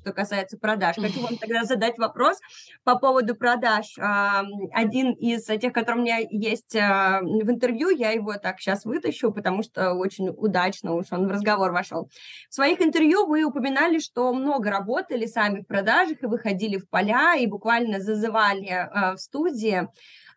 что 0.09 0.15
касается 0.15 0.57
продаж. 0.57 0.97
Хочу 0.97 1.21
вам 1.21 1.37
тогда 1.37 1.65
задать 1.65 1.99
вопрос 1.99 2.39
по 2.83 2.99
поводу 2.99 3.35
продаж. 3.35 3.95
Один 3.99 5.13
из 5.13 5.45
тех, 5.45 5.73
который 5.73 5.99
у 5.99 6.03
меня 6.03 6.19
есть 6.31 6.75
а, 6.77 7.21
в 7.21 7.51
интервью, 7.51 7.91
я 7.91 8.13
его 8.13 8.35
так 8.35 8.59
сейчас 8.59 8.87
вытащу, 8.87 9.33
потому 9.33 9.63
что 9.63 9.93
очень 9.93 10.31
удачно 10.31 10.95
уж 10.95 11.07
он 11.11 11.27
в 11.27 11.31
разговор 11.31 11.73
вошел. 11.73 12.09
В 12.49 12.55
своих 12.55 12.81
интервью 12.81 13.27
вы 13.27 13.45
упоминали, 13.45 13.99
что 13.99 14.33
много 14.33 14.71
работали 14.71 15.27
сами 15.27 15.61
в 15.61 15.67
продажах 15.67 16.23
и 16.23 16.27
выходили 16.27 16.79
в 16.79 16.89
поля 16.89 17.35
и 17.35 17.47
буквально 17.47 18.01
зазывали 18.01 18.71
а, 18.71 19.15
в 19.15 19.19
студии. 19.19 19.89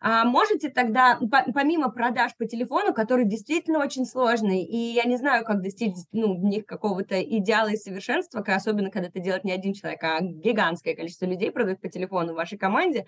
А 0.04 0.24
можете 0.24 0.68
тогда, 0.68 1.20
помимо 1.54 1.88
продаж 1.88 2.32
по 2.36 2.44
телефону, 2.44 2.92
которые 2.92 3.24
действительно 3.24 3.78
очень 3.78 4.04
сложные, 4.04 4.66
и 4.66 4.76
я 4.76 5.04
не 5.04 5.16
знаю, 5.16 5.44
как 5.44 5.62
достичь 5.62 5.94
ну, 6.10 6.34
в 6.36 6.42
них 6.42 6.66
какого-то 6.66 7.22
идеала 7.22 7.68
и 7.68 7.76
совершенства, 7.76 8.42
особенно 8.44 8.90
когда 8.90 9.06
это 9.06 9.20
делает 9.20 9.44
не 9.44 9.52
один 9.52 9.74
человек, 9.74 10.02
а 10.02 10.20
гигантское 10.20 10.96
количество 10.96 11.26
людей 11.26 11.52
продают 11.52 11.80
по 11.80 11.88
телефону 11.88 12.32
в 12.32 12.36
вашей 12.36 12.58
команде, 12.58 13.06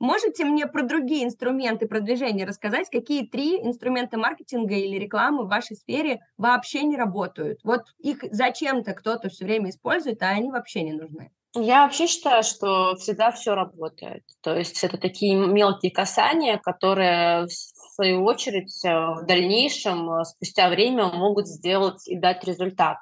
Можете 0.00 0.44
мне 0.44 0.68
про 0.68 0.84
другие 0.84 1.24
инструменты 1.24 1.88
продвижения 1.88 2.44
рассказать, 2.44 2.88
какие 2.88 3.26
три 3.26 3.56
инструмента 3.56 4.16
маркетинга 4.16 4.76
или 4.76 4.96
рекламы 4.96 5.44
в 5.44 5.48
вашей 5.48 5.74
сфере 5.74 6.20
вообще 6.36 6.84
не 6.84 6.96
работают? 6.96 7.58
Вот 7.64 7.82
их 7.98 8.18
зачем-то 8.30 8.92
кто-то 8.94 9.28
все 9.28 9.44
время 9.44 9.70
использует, 9.70 10.22
а 10.22 10.28
они 10.28 10.52
вообще 10.52 10.82
не 10.84 10.92
нужны. 10.92 11.32
Я 11.54 11.84
вообще 11.84 12.06
считаю, 12.06 12.42
что 12.42 12.94
всегда 12.96 13.30
все 13.32 13.54
работает. 13.54 14.22
То 14.42 14.54
есть 14.54 14.84
это 14.84 14.98
такие 14.98 15.34
мелкие 15.34 15.90
касания, 15.90 16.58
которые 16.58 17.46
в 17.46 17.94
свою 17.94 18.24
очередь 18.24 18.84
э, 18.84 18.90
в 18.90 19.24
дальнейшем, 19.26 20.10
э, 20.10 20.24
спустя 20.24 20.68
время, 20.68 21.06
могут 21.06 21.48
сделать 21.48 22.06
и 22.06 22.18
дать 22.18 22.44
результат. 22.44 22.98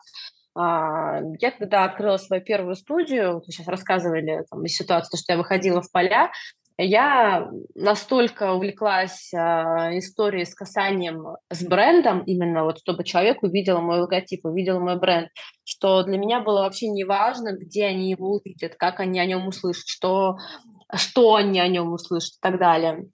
А, 0.54 1.20
я 1.38 1.50
когда 1.50 1.84
открыла 1.84 2.16
свою 2.16 2.42
первую 2.42 2.76
студию, 2.76 3.42
сейчас 3.46 3.66
рассказывали 3.66 4.44
там, 4.48 4.66
ситуацию, 4.66 5.18
что 5.18 5.32
я 5.32 5.38
выходила 5.38 5.82
в 5.82 5.90
поля, 5.92 6.30
я 6.78 7.50
настолько 7.74 8.52
увлеклась 8.52 9.32
э, 9.32 9.36
историей 9.98 10.44
с 10.44 10.54
касанием 10.54 11.36
с 11.50 11.64
брендом, 11.64 12.20
именно 12.20 12.64
вот 12.64 12.78
чтобы 12.80 13.04
человек 13.04 13.42
увидел 13.42 13.80
мой 13.80 14.00
логотип, 14.00 14.44
увидел 14.44 14.80
мой 14.80 14.98
бренд, 14.98 15.30
что 15.64 16.02
для 16.02 16.18
меня 16.18 16.40
было 16.40 16.60
вообще 16.60 16.88
не 16.88 17.04
важно, 17.04 17.56
где 17.56 17.86
они 17.86 18.10
его 18.10 18.32
увидят, 18.32 18.74
как 18.76 19.00
они 19.00 19.18
о 19.20 19.26
нем 19.26 19.48
услышат, 19.48 19.86
что, 19.86 20.36
что 20.94 21.34
они 21.34 21.60
о 21.60 21.68
нем 21.68 21.92
услышат 21.92 22.34
и 22.34 22.40
так 22.42 22.58
далее. 22.58 23.06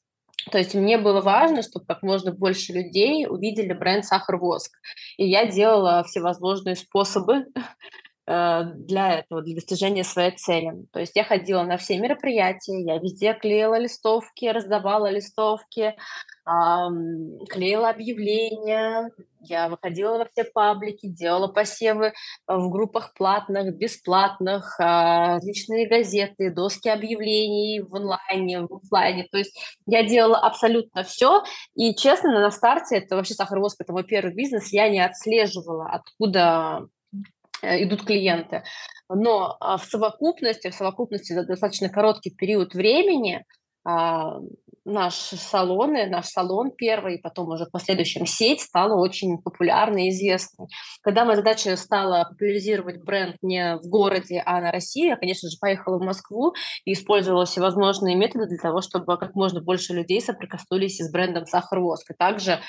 То 0.50 0.58
есть 0.58 0.74
мне 0.74 0.98
было 0.98 1.20
важно, 1.20 1.62
чтобы 1.62 1.86
как 1.86 2.02
можно 2.02 2.32
больше 2.32 2.72
людей 2.72 3.26
увидели 3.28 3.72
бренд 3.72 4.04
«Сахар 4.04 4.38
Воск». 4.38 4.72
И 5.16 5.28
я 5.28 5.46
делала 5.46 6.02
всевозможные 6.02 6.74
способы 6.74 7.46
для 8.74 9.18
этого, 9.18 9.42
для 9.42 9.54
достижения 9.54 10.04
своей 10.04 10.32
цели. 10.32 10.86
То 10.92 11.00
есть 11.00 11.16
я 11.16 11.24
ходила 11.24 11.62
на 11.62 11.76
все 11.76 11.98
мероприятия, 11.98 12.82
я 12.82 12.98
везде 12.98 13.34
клеила 13.34 13.78
листовки, 13.78 14.46
раздавала 14.46 15.10
листовки, 15.10 15.94
клеила 16.44 17.90
объявления, 17.90 19.10
я 19.44 19.68
выходила 19.68 20.18
во 20.18 20.28
все 20.32 20.44
паблики, 20.44 21.06
делала 21.06 21.48
посевы 21.48 22.12
в 22.46 22.68
группах 22.68 23.14
платных, 23.14 23.76
бесплатных, 23.76 24.76
а, 24.80 25.34
различные 25.34 25.88
газеты, 25.88 26.52
доски 26.52 26.88
объявлений 26.88 27.80
в 27.80 27.94
онлайне, 27.94 28.62
в 28.62 28.74
офлайне. 28.74 29.26
То 29.30 29.38
есть 29.38 29.56
я 29.86 30.04
делала 30.04 30.38
абсолютно 30.38 31.02
все. 31.02 31.42
И 31.74 31.94
честно, 31.94 32.32
на 32.40 32.50
старте, 32.50 32.96
это 32.96 33.16
вообще 33.16 33.34
сахаровоз, 33.34 33.76
это 33.78 33.92
мой 33.92 34.04
первый 34.04 34.34
бизнес, 34.34 34.72
я 34.72 34.88
не 34.88 35.00
отслеживала, 35.00 35.86
откуда 35.90 36.80
э, 36.82 36.86
идут 37.62 38.04
клиенты. 38.04 38.64
Но 39.08 39.56
а, 39.60 39.76
в 39.76 39.84
совокупности, 39.84 40.70
в 40.70 40.74
совокупности 40.74 41.32
за 41.32 41.44
достаточно 41.44 41.88
короткий 41.88 42.30
период 42.30 42.74
времени 42.74 43.44
а, 44.84 44.90
наш 44.90 45.14
салоны, 45.14 46.06
наш 46.06 46.26
салон 46.26 46.70
первый, 46.70 47.18
потом 47.18 47.48
уже 47.48 47.66
в 47.66 47.70
последующем 47.70 48.26
сеть 48.26 48.60
стала 48.60 49.00
очень 49.00 49.38
популярной 49.38 50.06
и 50.06 50.10
известной. 50.10 50.68
Когда 51.02 51.24
моя 51.24 51.36
задача 51.36 51.76
стала 51.76 52.24
популяризировать 52.30 53.02
бренд 53.02 53.36
не 53.42 53.76
в 53.76 53.88
городе, 53.88 54.42
а 54.44 54.60
на 54.60 54.72
России, 54.72 55.08
я, 55.08 55.16
конечно 55.16 55.48
же, 55.48 55.56
поехала 55.60 55.98
в 55.98 56.02
Москву 56.02 56.54
и 56.84 56.92
использовала 56.92 57.46
всевозможные 57.46 58.16
методы 58.16 58.46
для 58.46 58.58
того, 58.58 58.80
чтобы 58.80 59.16
как 59.18 59.34
можно 59.34 59.60
больше 59.60 59.92
людей 59.92 60.20
соприкоснулись 60.20 60.98
с 60.98 61.10
брендом 61.10 61.46
Сахар 61.46 61.80
Воск. 61.80 62.10
И 62.10 62.14
также, 62.14 62.60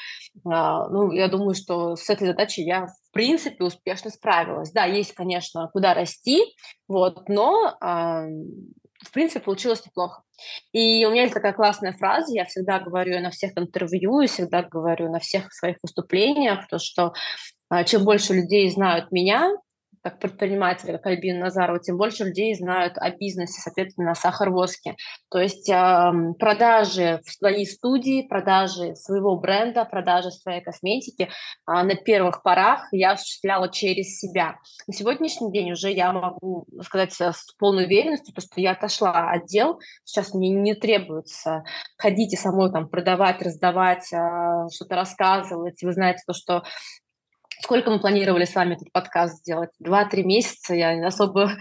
а, 0.46 0.88
ну, 0.89 1.12
я 1.12 1.27
думаю, 1.27 1.55
что 1.55 1.96
с 1.96 2.10
этой 2.10 2.27
задачей 2.27 2.63
я 2.63 2.88
в 2.88 3.12
принципе 3.12 3.63
успешно 3.63 4.10
справилась. 4.10 4.72
Да, 4.72 4.86
есть, 4.86 5.13
конечно, 5.13 5.70
куда 5.72 5.93
расти, 5.93 6.41
вот, 6.88 7.29
но 7.29 7.77
в 9.03 9.12
принципе, 9.12 9.41
получилось 9.41 9.86
неплохо. 9.86 10.24
И 10.72 11.06
у 11.06 11.12
меня 11.12 11.24
есть 11.24 11.34
такая 11.34 11.54
классная 11.54 11.94
фраза, 11.94 12.34
я 12.34 12.46
всегда 12.46 12.80
говорю 12.80 13.20
на 13.20 13.32
всех 13.32 13.52
интервью, 13.58 14.22
и 14.22 14.28
всегда 14.28 14.64
говорю 14.64 15.12
на 15.12 15.20
всех 15.20 15.54
своих 15.54 15.78
выступлениях, 15.84 16.68
то, 16.68 16.80
что 16.80 17.14
а, 17.70 17.84
чем 17.84 18.06
больше 18.06 18.34
людей 18.34 18.70
знают 18.70 19.12
меня, 19.12 19.52
как 20.03 20.19
предпринимателя, 20.19 20.93
как 20.93 21.05
Альбина 21.05 21.45
Назарова, 21.45 21.79
тем 21.79 21.98
больше 21.98 22.25
людей 22.25 22.53
знают 22.55 22.98
о 22.98 23.10
бизнесе, 23.12 23.62
соответственно, 23.62 24.12
о 24.12 24.15
сахарвоске. 24.15 24.95
То 25.31 25.39
есть 25.39 25.69
э, 25.69 26.12
продажи 26.38 27.22
в 27.25 27.31
своей 27.31 27.65
студии, 27.65 28.27
продажи 28.27 28.95
своего 28.95 29.38
бренда, 29.38 29.86
продажи 29.86 30.31
своей 30.31 30.62
косметики 30.62 31.24
э, 31.24 31.27
на 31.65 31.95
первых 31.95 32.43
порах 32.43 32.88
я 32.91 33.13
осуществляла 33.13 33.72
через 33.72 34.19
себя. 34.19 34.57
На 34.88 34.93
сегодняшний 34.93 35.51
день 35.51 35.72
уже 35.72 35.89
я 35.89 36.12
могу 36.12 36.65
сказать 36.81 37.13
с 37.13 37.53
полной 37.57 37.86
уверенностью, 37.86 38.36
то, 38.36 38.41
что 38.41 38.60
я 38.60 38.72
отошла 38.72 39.31
от 39.31 39.45
дел, 39.45 39.79
сейчас 40.03 40.33
мне 40.33 40.50
не 40.50 40.75
требуется 40.75 41.63
ходить 41.98 42.33
и 42.33 42.38
самой 42.38 42.72
там 42.72 42.89
продавать, 42.89 43.41
раздавать, 43.41 44.12
э, 44.12 44.67
что-то 44.74 44.95
рассказывать. 44.95 45.81
Вы 45.81 45.93
знаете 45.93 46.24
то, 46.27 46.33
что 46.33 46.63
Сколько 47.62 47.91
мы 47.91 48.00
планировали 48.00 48.45
с 48.45 48.55
вами 48.55 48.74
этот 48.75 48.91
подкаст 48.91 49.39
сделать? 49.39 49.69
Два-три 49.79 50.24
месяца. 50.24 50.74
Я 50.74 51.05
особо... 51.05 51.51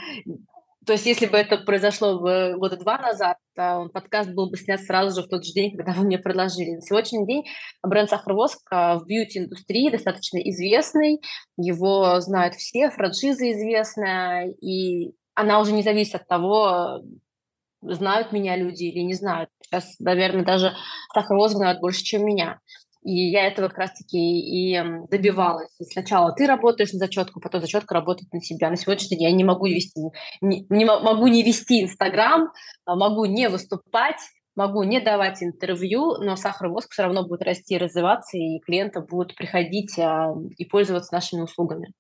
То 0.84 0.94
есть, 0.94 1.06
если 1.06 1.26
бы 1.26 1.36
это 1.36 1.58
произошло 1.58 2.18
года 2.18 2.76
два 2.76 2.98
назад, 2.98 3.36
то 3.54 3.88
подкаст 3.94 4.30
был 4.30 4.50
бы 4.50 4.56
снят 4.56 4.80
сразу 4.80 5.20
же 5.20 5.26
в 5.26 5.30
тот 5.30 5.44
же 5.44 5.52
день, 5.52 5.76
когда 5.76 5.92
вы 5.92 6.04
мне 6.04 6.18
предложили. 6.18 6.74
На 6.74 6.80
сегодняшний 6.80 7.24
день 7.24 7.44
бренд 7.84 8.10
Сахаровоск 8.10 8.68
в 8.68 9.02
бьюти-индустрии 9.06 9.90
достаточно 9.90 10.38
известный, 10.38 11.20
его 11.56 12.18
знают 12.20 12.54
все, 12.56 12.90
франшиза 12.90 13.52
известная, 13.52 14.48
и 14.60 15.12
она 15.34 15.60
уже 15.60 15.72
не 15.72 15.82
зависит 15.82 16.16
от 16.16 16.26
того, 16.26 17.02
знают 17.80 18.32
меня 18.32 18.56
люди 18.56 18.84
или 18.84 19.00
не 19.00 19.14
знают. 19.14 19.50
Сейчас, 19.62 19.98
наверное, 20.00 20.44
даже 20.44 20.74
Сахаровоск 21.14 21.54
знают 21.54 21.80
больше, 21.80 22.02
чем 22.02 22.24
меня. 22.24 22.58
И 23.02 23.30
я 23.30 23.46
этого 23.46 23.68
как 23.68 23.78
раз-таки 23.78 24.18
и 24.18 24.80
добивалась. 25.10 25.74
И 25.80 25.84
сначала 25.84 26.32
ты 26.32 26.46
работаешь 26.46 26.92
на 26.92 26.98
зачетку, 26.98 27.40
потом 27.40 27.60
зачетка 27.60 27.94
работает 27.94 28.32
на 28.32 28.40
себя. 28.40 28.70
На 28.70 28.76
сегодняшний 28.76 29.16
день 29.16 29.28
я 29.28 29.32
не 29.32 29.44
могу 29.44 29.66
вести, 29.66 30.00
не, 30.40 30.66
не 30.68 30.84
могу 30.84 31.26
не 31.26 31.42
вести 31.42 31.82
Инстаграм, 31.82 32.48
а 32.84 32.94
могу 32.94 33.24
не 33.24 33.48
выступать, 33.48 34.20
могу 34.54 34.82
не 34.84 35.00
давать 35.00 35.42
интервью, 35.42 36.18
но 36.18 36.36
сахар 36.36 36.68
воск 36.68 36.92
все 36.92 37.02
равно 37.02 37.26
будет 37.26 37.42
расти 37.42 37.74
и 37.74 37.78
развиваться, 37.78 38.36
и 38.36 38.60
клиенты 38.60 39.00
будут 39.00 39.34
приходить 39.34 39.98
а, 39.98 40.32
и 40.56 40.64
пользоваться 40.64 41.14
нашими 41.14 41.40
услугами. 41.40 41.92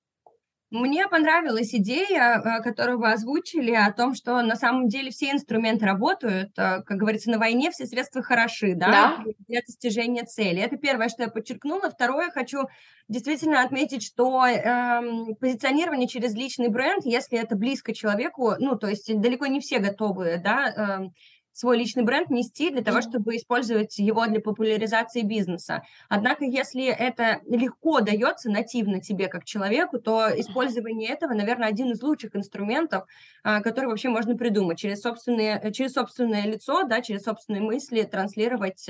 Мне 0.72 1.06
понравилась 1.06 1.74
идея, 1.74 2.40
э, 2.40 2.62
которую 2.62 2.98
вы 2.98 3.12
озвучили, 3.12 3.72
о 3.72 3.92
том, 3.92 4.14
что 4.14 4.40
на 4.40 4.56
самом 4.56 4.88
деле 4.88 5.10
все 5.10 5.30
инструменты 5.30 5.84
работают, 5.84 6.58
э, 6.58 6.82
как 6.82 6.96
говорится, 6.96 7.30
на 7.30 7.38
войне 7.38 7.70
все 7.70 7.84
средства 7.84 8.22
хороши, 8.22 8.74
да, 8.74 8.86
да. 8.86 9.24
для 9.46 9.60
достижения 9.60 10.24
цели. 10.24 10.62
Это 10.62 10.78
первое, 10.78 11.10
что 11.10 11.24
я 11.24 11.28
подчеркнула. 11.28 11.90
Второе, 11.90 12.30
хочу 12.30 12.68
действительно 13.06 13.62
отметить, 13.62 14.02
что 14.02 14.46
э, 14.46 15.34
позиционирование 15.38 16.08
через 16.08 16.34
личный 16.34 16.68
бренд, 16.68 17.04
если 17.04 17.38
это 17.38 17.54
близко 17.54 17.94
человеку, 17.94 18.54
ну, 18.58 18.74
то 18.76 18.86
есть 18.86 19.14
далеко 19.20 19.46
не 19.48 19.60
все 19.60 19.78
готовы, 19.78 20.40
да, 20.42 21.02
э, 21.04 21.10
свой 21.52 21.78
личный 21.78 22.02
бренд 22.02 22.30
нести 22.30 22.70
для 22.70 22.82
того, 22.82 23.00
чтобы 23.00 23.36
использовать 23.36 23.98
его 23.98 24.26
для 24.26 24.40
популяризации 24.40 25.22
бизнеса. 25.22 25.82
Однако, 26.08 26.44
если 26.44 26.86
это 26.86 27.40
легко 27.48 28.00
дается 28.00 28.50
нативно 28.50 29.00
тебе 29.00 29.28
как 29.28 29.44
человеку, 29.44 29.98
то 29.98 30.28
использование 30.34 31.10
этого, 31.10 31.34
наверное, 31.34 31.68
один 31.68 31.92
из 31.92 32.02
лучших 32.02 32.34
инструментов, 32.36 33.04
а, 33.42 33.60
который 33.60 33.86
вообще 33.86 34.08
можно 34.08 34.36
придумать 34.36 34.78
через 34.78 35.00
собственное, 35.00 35.70
через 35.72 35.92
собственное 35.92 36.46
лицо, 36.46 36.84
да, 36.84 37.00
через 37.00 37.22
собственные 37.22 37.62
мысли 37.62 38.02
транслировать 38.02 38.86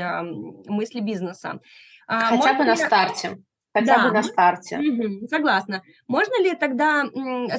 мысли 0.67 1.01
бизнеса. 1.01 1.61
А, 2.07 2.37
Хотя 2.37 2.55
бы 2.55 2.65
на 2.65 2.77
старте. 2.77 3.39
Хотя 3.75 3.97
да. 3.97 4.09
бы 4.09 4.15
на 4.15 4.23
старте. 4.23 4.79
Угу, 4.79 5.29
согласна. 5.29 5.83
Можно 6.07 6.43
ли 6.43 6.55
тогда, 6.55 7.05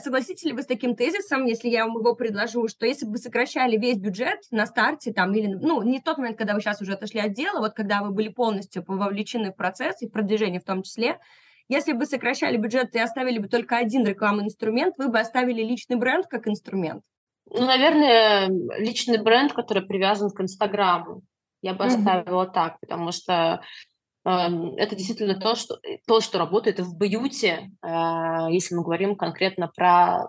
согласитесь 0.04 0.44
ли 0.44 0.54
вы 0.54 0.62
с 0.62 0.68
таким 0.68 0.96
тезисом, 0.96 1.46
если 1.46 1.70
я 1.70 1.86
вам 1.86 1.98
его 1.98 2.14
предложу, 2.14 2.68
что 2.68 2.86
если 2.86 3.06
бы 3.06 3.14
вы 3.14 3.18
сокращали 3.18 3.78
весь 3.78 3.98
бюджет 3.98 4.40
на 4.52 4.68
старте, 4.68 5.12
там, 5.12 5.34
или, 5.34 5.48
ну, 5.48 5.82
не 5.82 6.00
тот 6.00 6.20
момент, 6.20 6.38
когда 6.38 6.54
вы 6.54 6.62
сейчас 6.62 6.82
уже 6.82 6.94
отошли 6.94 7.20
от 7.20 7.34
дела, 7.34 7.60
вот 7.60 7.74
когда 7.74 8.04
вы 8.04 8.12
были 8.12 8.30
полностью 8.30 8.84
вовлечены 8.86 9.52
в 9.52 9.56
процесс 9.56 10.02
и 10.02 10.08
в 10.08 10.12
продвижение 10.12 10.60
в 10.60 10.66
том 10.66 10.84
числе, 10.84 11.20
если 11.68 11.94
бы 11.94 12.06
сокращали 12.06 12.58
бюджет 12.58 12.94
и 12.94 13.00
оставили 13.00 13.40
бы 13.40 13.48
только 13.48 13.78
один 13.78 14.06
рекламный 14.06 14.46
инструмент, 14.46 14.96
вы 14.98 15.08
бы 15.08 15.20
оставили 15.20 15.64
личный 15.64 15.96
бренд 15.96 16.28
как 16.28 16.48
инструмент? 16.48 17.04
Ну, 17.50 17.66
наверное, 17.66 18.50
личный 18.78 19.22
бренд, 19.22 19.54
который 19.54 19.84
привязан 19.84 20.30
к 20.30 20.42
Инстаграму. 20.42 21.24
Я 21.62 21.74
бы 21.74 21.86
оставила 21.86 22.44
mm-hmm. 22.44 22.54
так, 22.54 22.80
потому 22.80 23.12
что 23.12 23.62
это 24.26 24.96
действительно 24.96 25.40
то, 25.40 25.56
что, 25.56 25.76
э, 25.84 25.98
то, 26.08 26.22
что 26.22 26.40
работает 26.40 26.80
в 26.80 26.98
бьюти, 26.98 27.72
а, 27.82 28.50
если 28.50 28.76
мы 28.76 28.84
говорим 28.84 29.16
конкретно 29.16 29.68
про 29.68 30.28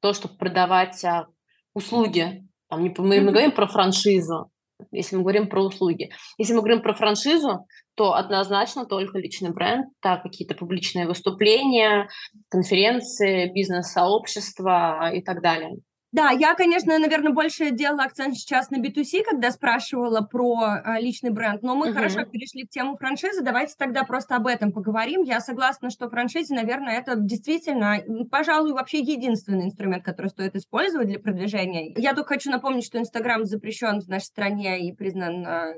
то, 0.00 0.12
чтобы 0.12 0.36
продавать 0.36 1.02
а, 1.04 1.26
услуги. 1.74 2.44
Там, 2.68 2.82
мы, 2.82 3.20
мы 3.20 3.30
говорим 3.30 3.52
про 3.52 3.66
франшизу, 3.66 4.50
если 4.90 5.16
мы 5.16 5.22
говорим 5.22 5.48
про 5.48 5.62
услуги. 5.62 6.10
Если 6.38 6.52
мы 6.52 6.60
говорим 6.60 6.82
про 6.82 6.94
франшизу, 6.94 7.66
то 7.94 8.14
однозначно 8.14 8.84
только 8.84 9.18
личный 9.18 9.52
бренд, 9.52 9.86
так 10.00 10.22
какие-то 10.22 10.54
публичные 10.54 11.06
выступления, 11.06 12.08
конференции, 12.48 13.52
бизнес-сообщества 13.52 15.10
и 15.14 15.22
так 15.22 15.42
далее. 15.42 15.76
Да, 16.12 16.30
я, 16.30 16.54
конечно, 16.54 16.98
наверное, 16.98 17.32
больше 17.32 17.70
делала 17.70 18.04
акцент 18.04 18.36
сейчас 18.36 18.70
на 18.70 18.76
B2C, 18.76 19.22
когда 19.24 19.50
спрашивала 19.50 20.20
про 20.20 20.58
а, 20.60 21.00
личный 21.00 21.30
бренд, 21.30 21.62
но 21.62 21.74
мы 21.74 21.88
uh-huh. 21.88 21.94
хорошо 21.94 22.24
перешли 22.26 22.66
к 22.66 22.68
тему 22.68 22.98
франшизы. 22.98 23.42
Давайте 23.42 23.74
тогда 23.78 24.04
просто 24.04 24.36
об 24.36 24.46
этом 24.46 24.72
поговорим. 24.72 25.22
Я 25.22 25.40
согласна, 25.40 25.88
что 25.88 26.10
франшиза, 26.10 26.54
наверное, 26.54 26.98
это 26.98 27.16
действительно, 27.16 27.96
пожалуй, 28.30 28.72
вообще 28.72 28.98
единственный 28.98 29.64
инструмент, 29.64 30.04
который 30.04 30.26
стоит 30.26 30.54
использовать 30.54 31.08
для 31.08 31.18
продвижения. 31.18 31.94
Я 31.96 32.12
только 32.12 32.34
хочу 32.34 32.50
напомнить, 32.50 32.84
что 32.84 32.98
Инстаграм 32.98 33.46
запрещен 33.46 34.02
в 34.02 34.08
нашей 34.08 34.24
стране 34.24 34.86
и 34.86 34.92
признан 34.92 35.46
э, 35.46 35.74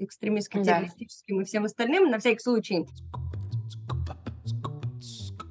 экстремистским, 0.00 0.64
да. 0.64 0.80
террористическим 0.80 1.42
и 1.42 1.44
всем 1.44 1.64
остальным, 1.64 2.10
на 2.10 2.18
всякий 2.18 2.40
случай. 2.40 2.86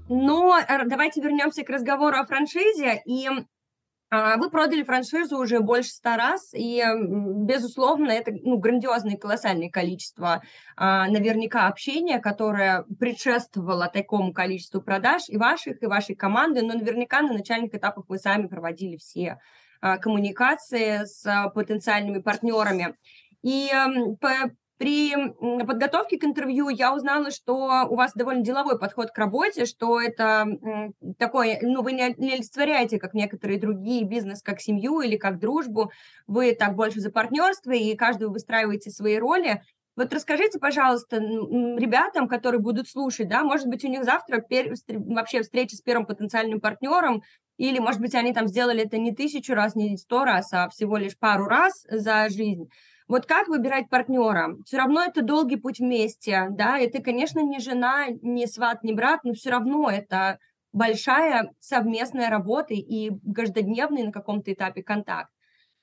Но 0.10 0.58
э, 0.60 0.86
давайте 0.86 1.22
вернемся 1.22 1.64
к 1.64 1.70
разговору 1.70 2.18
о 2.18 2.26
франшизе. 2.26 3.02
И 3.06 3.30
вы 4.38 4.50
продали 4.50 4.84
франшизу 4.84 5.38
уже 5.38 5.60
больше 5.60 5.90
ста 5.90 6.18
раз, 6.18 6.54
и, 6.54 6.84
безусловно, 6.96 8.12
это 8.12 8.32
ну, 8.32 8.58
грандиозное 8.58 9.18
колоссальное 9.18 9.70
количество 9.70 10.42
а, 10.76 11.08
наверняка 11.08 11.68
общения, 11.68 12.20
которое 12.20 12.86
предшествовало 13.00 13.88
такому 13.88 14.34
количеству 14.34 14.82
продаж 14.82 15.24
и 15.28 15.38
ваших, 15.38 15.82
и 15.82 15.88
вашей 15.88 16.16
команды, 16.16 16.62
но 16.62 16.74
наверняка 16.74 17.22
на 17.22 17.34
начальных 17.34 17.74
этапах 17.74 18.06
вы 18.08 18.18
сами 18.18 18.48
проводили 18.48 18.98
все 18.98 19.40
а, 19.82 19.98
коммуникации 19.98 21.06
с 21.06 21.52
потенциальными 21.54 22.20
партнерами. 22.20 22.96
И 23.44 23.70
При 24.78 25.14
подготовке 25.66 26.18
к 26.18 26.26
интервью 26.26 26.68
я 26.68 26.94
узнала, 26.94 27.32
что 27.32 27.88
у 27.90 27.96
вас 27.96 28.14
довольно 28.14 28.44
деловой 28.44 28.78
подход 28.78 29.12
к 29.12 29.18
работе, 29.18 29.66
что 29.66 30.02
это 30.02 30.48
такой, 31.18 31.60
ну, 31.62 31.82
вы 31.82 31.94
не, 31.94 32.14
не 32.18 32.34
олицетворяете, 32.34 33.00
как 33.00 33.14
некоторые 33.14 33.58
другие, 33.58 34.04
бизнес 34.04 34.42
как 34.42 34.60
семью 34.60 35.00
или 35.00 35.16
как 35.16 35.40
дружбу, 35.40 35.92
вы 36.28 36.54
так 36.54 36.76
больше 36.76 37.00
за 37.00 37.10
партнерство, 37.10 37.72
и 37.72 37.96
каждый 37.96 38.28
выстраиваете 38.28 38.92
свои 38.92 39.18
роли. 39.18 39.62
Вот 39.96 40.14
расскажите, 40.14 40.60
пожалуйста, 40.60 41.18
ребятам, 41.20 42.28
которые 42.28 42.60
будут 42.60 42.90
слушать, 42.90 43.30
да, 43.30 43.44
может 43.44 43.68
быть, 43.68 43.86
у 43.86 43.88
них 43.88 44.04
завтра 44.04 44.42
пер... 44.42 44.74
вообще 44.90 45.42
встреча 45.42 45.78
с 45.78 45.82
первым 45.82 46.06
потенциальным 46.06 46.60
партнером, 46.60 47.24
или, 47.58 47.80
может 47.80 48.02
быть, 48.02 48.14
они 48.14 48.34
там 48.34 48.48
сделали 48.48 48.84
это 48.84 48.98
не 48.98 49.16
тысячу 49.16 49.54
раз, 49.54 49.74
не 49.76 49.96
сто 49.96 50.26
раз, 50.26 50.52
а 50.52 50.68
всего 50.68 50.98
лишь 50.98 51.18
пару 51.18 51.46
раз 51.46 51.86
за 51.90 52.28
жизнь. 52.28 52.70
Вот 53.08 53.26
как 53.28 53.48
выбирать 53.48 53.90
партнера? 53.90 54.56
Все 54.66 54.78
равно 54.78 55.04
это 55.04 55.22
долгий 55.22 55.58
путь 55.58 55.80
вместе, 55.80 56.48
да, 56.50 56.80
и 56.80 56.90
ты, 56.90 57.02
конечно, 57.02 57.40
не 57.40 57.60
жена, 57.60 58.08
не 58.22 58.48
сват, 58.48 58.84
не 58.84 58.94
брат, 58.94 59.20
но 59.24 59.34
все 59.34 59.52
равно 59.52 59.90
это 59.90 60.40
большая 60.74 61.52
совместная 61.60 62.30
работа 62.30 62.74
и 62.74 63.12
каждодневный 63.34 64.04
на 64.04 64.12
каком-то 64.12 64.52
этапе 64.52 64.82
контакт. 64.82 65.30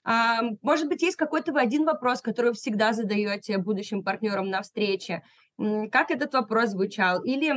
А, 0.04 0.40
может 0.62 0.88
быть, 0.88 1.02
есть 1.02 1.16
какой-то 1.16 1.52
один 1.52 1.85
вопрос, 1.85 2.20
который 2.20 2.48
вы 2.48 2.54
всегда 2.54 2.92
задаете 2.92 3.58
будущим 3.58 4.02
партнерам 4.02 4.50
на 4.50 4.62
встрече. 4.62 5.22
Как 5.56 6.11
этот 6.11 6.35
вопрос 6.35 6.70
звучал? 6.70 7.22
Или 7.22 7.54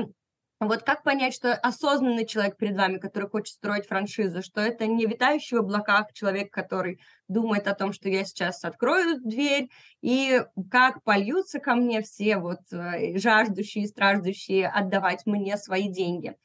вот 0.59 0.83
как 0.83 1.03
понять, 1.03 1.33
что 1.33 1.53
осознанный 1.53 2.25
человек 2.25 2.55
перед 2.57 2.77
вами, 2.77 2.97
который 2.97 3.29
хочет 3.29 3.55
строить 3.55 3.87
франшизу, 3.87 4.41
что 4.41 4.61
это 4.61 4.87
не 4.87 5.05
витающий 5.05 5.57
в 5.57 5.61
облаках 5.61 6.13
человек, 6.13 6.51
который 6.51 7.01
думает 7.27 7.67
о 7.67 7.75
том, 7.75 7.91
что 7.91 8.07
я 8.07 8.23
сейчас 8.23 8.63
открою 8.63 9.19
дверь, 9.19 9.69
и 10.01 10.41
как 10.71 11.03
польются 11.03 11.59
ко 11.59 11.75
мне 11.75 12.01
все 12.01 12.37
вот 12.37 12.61
э, 12.71 13.17
жаждущие, 13.17 13.87
страждущие 13.87 14.67
отдавать 14.67 15.25
мне 15.25 15.57
свои 15.57 15.89
деньги. 15.89 16.35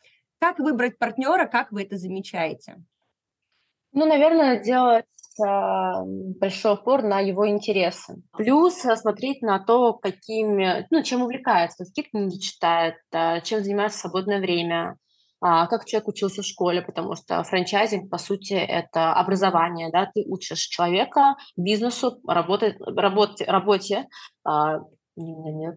Как 0.41 0.59
выбрать 0.59 0.99
партнера, 0.99 1.47
как 1.47 1.71
вы 1.71 1.83
это 1.83 1.97
замечаете? 1.97 2.83
Ну, 3.93 4.07
наверное, 4.07 4.63
делать 4.63 5.05
а, 5.05 5.20
большой 5.47 6.75
упор 6.75 7.03
на 7.03 7.21
его 7.21 7.49
интересы. 7.49 8.23
Плюс 8.33 8.85
а, 8.85 8.97
смотреть 8.97 9.43
на 9.43 9.59
то, 9.59 9.95
какими, 9.95 10.87
ну, 10.91 11.03
чем 11.03 11.23
увлекается, 11.23 11.85
какие 11.85 12.05
книги 12.05 12.39
читает, 12.39 12.97
а, 13.13 13.41
чем 13.41 13.63
занимается 13.63 13.99
в 13.99 14.01
свободное 14.03 14.41
время, 14.41 14.97
как 15.43 15.87
человек 15.87 16.09
учился 16.09 16.43
в 16.43 16.45
школе, 16.45 16.83
потому 16.83 17.17
что 17.17 17.43
франчайзинг, 17.43 18.11
по 18.11 18.19
сути, 18.19 18.53
это 18.53 19.15
образование, 19.15 19.89
да, 19.91 20.11
ты 20.15 20.23
учишь 20.27 20.59
человека 20.59 21.35
бизнесу, 21.57 22.21
работать, 22.27 22.77
работе, 22.79 23.47
работе 23.47 24.07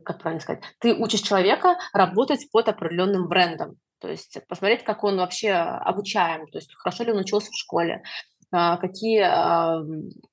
как 0.03 0.21
правильно 0.21 0.41
сказать, 0.41 0.63
ты 0.79 0.93
учишь 0.93 1.21
человека 1.21 1.77
работать 1.93 2.49
под 2.51 2.67
определенным 2.67 3.29
брендом, 3.29 3.77
то 3.99 4.09
есть 4.09 4.37
посмотреть, 4.49 4.83
как 4.83 5.03
он 5.05 5.17
вообще 5.17 5.51
обучаем, 5.51 6.45
то 6.47 6.57
есть 6.57 6.73
хорошо 6.75 7.05
ли 7.05 7.13
он 7.13 7.19
учился 7.19 7.49
в 7.51 7.57
школе, 7.57 8.03
а, 8.03 8.32
какие 8.79 9.21
а, 9.21 9.83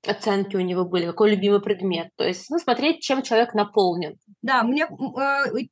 оценки 0.06 0.56
у 0.56 0.60
него 0.60 0.84
были, 0.84 1.06
какой 1.06 1.30
любимый 1.30 1.60
предмет. 1.60 2.08
То 2.16 2.24
есть 2.24 2.50
ну, 2.50 2.58
смотреть, 2.58 3.00
чем 3.00 3.22
человек 3.22 3.54
наполнен. 3.54 4.16
Да, 4.42 4.62
мне 4.62 4.84
э, 4.84 4.86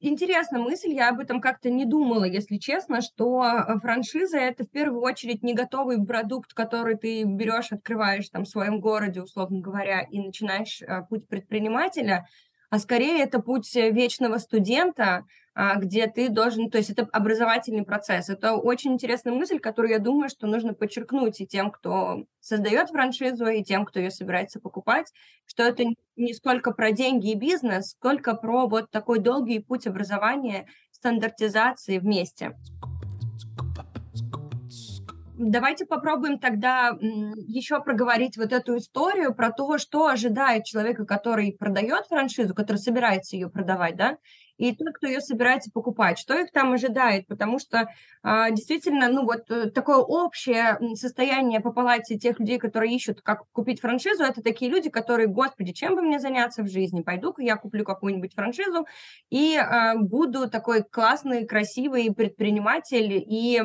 интересна 0.01 0.59
мысль, 0.59 0.93
я 0.93 1.11
об 1.11 1.21
этом 1.21 1.41
как-то 1.41 1.71
не 1.71 1.85
думала, 1.85 2.25
если 2.25 2.57
честно, 2.57 3.01
что 3.01 3.43
франшиза 3.83 4.39
это 4.39 4.65
в 4.65 4.71
первую 4.71 5.03
очередь 5.03 5.43
не 5.43 5.55
готовый 5.55 6.05
продукт, 6.05 6.53
который 6.55 6.97
ты 6.97 7.25
берешь, 7.25 7.73
открываешь 7.73 8.29
там 8.29 8.45
в 8.45 8.49
своем 8.49 8.81
городе, 8.81 9.23
условно 9.23 9.61
говоря, 9.61 10.03
и 10.03 10.19
начинаешь 10.19 10.83
э, 10.83 11.03
путь 11.09 11.29
предпринимателя, 11.29 12.27
а 12.71 12.79
скорее 12.79 13.23
это 13.23 13.41
путь 13.41 13.75
вечного 13.75 14.39
студента, 14.39 15.25
а, 15.55 15.75
где 15.75 16.07
ты 16.07 16.29
должен, 16.29 16.71
то 16.71 16.79
есть 16.79 16.91
это 16.91 17.09
образовательный 17.13 17.85
процесс. 17.85 18.29
Это 18.29 18.55
очень 18.55 18.93
интересная 18.93 19.33
мысль, 19.33 19.59
которую 19.59 19.93
я 19.93 19.99
думаю, 19.99 20.29
что 20.29 20.47
нужно 20.47 20.73
подчеркнуть 20.73 21.41
и 21.41 21.47
тем, 21.47 21.71
кто 21.71 22.27
создает 22.41 22.91
франшизу, 22.91 23.47
и 23.47 23.65
тем, 23.65 23.85
кто 23.85 23.99
ее 23.99 24.11
собирается 24.13 24.61
покупать, 24.61 25.13
что 25.47 25.65
это 25.65 25.85
не 26.17 26.35
сколько 26.35 26.71
про 26.71 26.93
деньги 26.93 27.33
и 27.33 27.35
бизнес, 27.35 27.91
сколько 27.91 28.35
про 28.35 28.69
вот 28.69 28.91
такой 28.91 29.19
долгий 29.19 29.59
путь 29.59 29.87
образования, 29.87 30.67
стандартизации 30.93 31.99
вместе. 31.99 32.55
Давайте 35.40 35.87
попробуем 35.87 36.40
тогда 36.40 36.90
еще 37.01 37.81
проговорить 37.81 38.37
вот 38.37 38.53
эту 38.53 38.77
историю 38.77 39.33
про 39.33 39.53
то, 39.53 39.79
что 39.79 40.09
ожидает 40.09 40.64
человека, 40.64 41.07
который 41.07 41.53
продает 41.53 42.07
франшизу, 42.07 42.57
который 42.57 42.79
собирается 42.79 43.37
ее 43.37 43.48
продавать, 43.48 43.94
да, 43.94 44.18
и 44.59 44.75
тот, 44.75 44.94
кто 44.94 45.07
ее 45.07 45.21
собирается 45.21 45.71
покупать, 45.73 46.18
что 46.18 46.38
их 46.38 46.51
там 46.53 46.73
ожидает, 46.73 47.27
потому 47.27 47.59
что 47.59 47.88
а, 48.23 48.51
действительно, 48.51 49.09
ну 49.09 49.25
вот 49.25 49.51
э, 49.51 49.71
такое 49.71 49.99
общее 49.99 50.79
состояние 50.94 51.61
по 51.61 51.73
палате 51.73 52.18
тех 52.18 52.38
людей, 52.40 52.59
которые 52.59 52.94
ищут, 52.94 53.23
как 53.23 53.44
купить 53.53 53.81
франшизу, 53.81 54.25
это 54.25 54.42
такие 54.42 54.71
люди, 54.71 54.90
которые, 54.90 55.29
господи, 55.29 55.73
чем 55.73 55.94
бы 55.94 56.03
мне 56.03 56.18
заняться 56.18 56.62
в 56.62 56.68
жизни, 56.68 57.03
пойду-ка 57.03 57.42
я 57.42 57.57
куплю 57.57 57.85
какую-нибудь 57.85 58.35
франшизу 58.35 58.87
и 59.31 59.57
а, 59.57 59.97
буду 59.97 60.51
такой 60.51 60.83
классный, 60.83 61.47
красивый 61.47 62.12
предприниматель, 62.12 63.12
и 63.12 63.62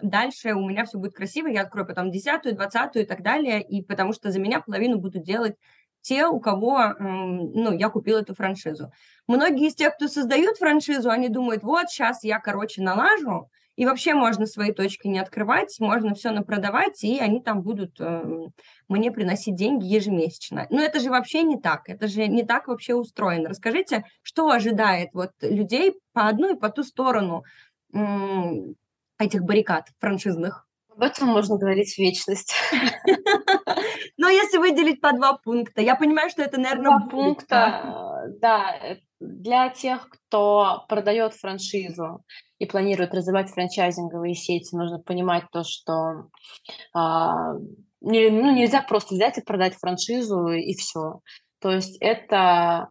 дальше 0.00 0.54
у 0.54 0.66
меня 0.66 0.86
все 0.86 0.98
будет 0.98 1.14
красиво, 1.14 1.46
я 1.46 1.62
открою 1.62 1.86
потом 1.86 2.10
десятую, 2.10 2.54
двадцатую 2.54 3.04
и 3.04 3.06
так 3.06 3.22
далее, 3.22 3.62
и 3.62 3.82
потому 3.82 4.12
что 4.14 4.30
за 4.30 4.40
меня 4.40 4.60
половину 4.60 4.98
будут 4.98 5.22
делать 5.22 5.56
те, 6.02 6.26
у 6.26 6.40
кого, 6.40 6.94
ну, 6.98 7.72
я 7.72 7.88
купил 7.88 8.18
эту 8.18 8.34
франшизу. 8.34 8.92
Многие 9.26 9.68
из 9.68 9.74
тех, 9.74 9.94
кто 9.94 10.08
создают 10.08 10.58
франшизу, 10.58 11.10
они 11.10 11.28
думают, 11.28 11.62
вот, 11.62 11.88
сейчас 11.88 12.24
я, 12.24 12.38
короче, 12.38 12.82
налажу, 12.82 13.48
и 13.76 13.86
вообще 13.86 14.14
можно 14.14 14.46
свои 14.46 14.72
точки 14.72 15.08
не 15.08 15.18
открывать, 15.18 15.74
можно 15.80 16.14
все 16.14 16.30
напродавать, 16.30 17.02
и 17.04 17.18
они 17.18 17.40
там 17.40 17.62
будут 17.62 17.98
э, 18.00 18.48
мне 18.88 19.10
приносить 19.10 19.56
деньги 19.56 19.86
ежемесячно. 19.86 20.66
Но 20.68 20.82
это 20.82 21.00
же 21.00 21.08
вообще 21.08 21.42
не 21.42 21.58
так, 21.58 21.88
это 21.88 22.06
же 22.06 22.26
не 22.26 22.44
так 22.44 22.68
вообще 22.68 22.94
устроено. 22.94 23.48
Расскажите, 23.48 24.04
что 24.22 24.50
ожидает 24.50 25.10
вот 25.14 25.32
людей 25.40 25.94
по 26.12 26.28
одну 26.28 26.54
и 26.54 26.58
по 26.58 26.68
ту 26.68 26.82
сторону 26.82 27.44
э, 27.94 27.98
этих 29.18 29.42
баррикад 29.42 29.88
франшизных? 29.98 30.66
Об 30.94 31.02
этом 31.02 31.28
можно 31.28 31.56
говорить 31.56 31.94
в 31.94 31.98
вечность. 31.98 32.54
Но 34.18 34.28
если 34.28 34.58
выделить 34.58 35.00
по 35.00 35.12
два 35.12 35.38
пункта, 35.38 35.80
я 35.80 35.94
понимаю, 35.96 36.30
что 36.30 36.42
это, 36.42 36.60
наверное, 36.60 36.98
два 36.98 37.08
пункта, 37.08 38.28
да, 38.40 38.76
э, 38.76 38.96
для 39.20 39.70
тех, 39.70 40.08
кто 40.08 40.84
продает 40.88 41.34
франшизу 41.34 42.24
и 42.58 42.66
планирует 42.66 43.14
развивать 43.14 43.50
франчайзинговые 43.50 44.34
сети, 44.34 44.76
нужно 44.76 44.98
понимать 44.98 45.44
то, 45.50 45.62
что 45.64 46.28
а, 46.94 47.54
не, 48.00 48.30
ну, 48.30 48.54
нельзя 48.54 48.82
просто 48.82 49.14
взять 49.14 49.38
и 49.38 49.42
продать 49.42 49.74
франшизу 49.74 50.48
и 50.48 50.74
все. 50.74 51.20
То 51.60 51.70
есть 51.70 51.96
это 52.00 52.88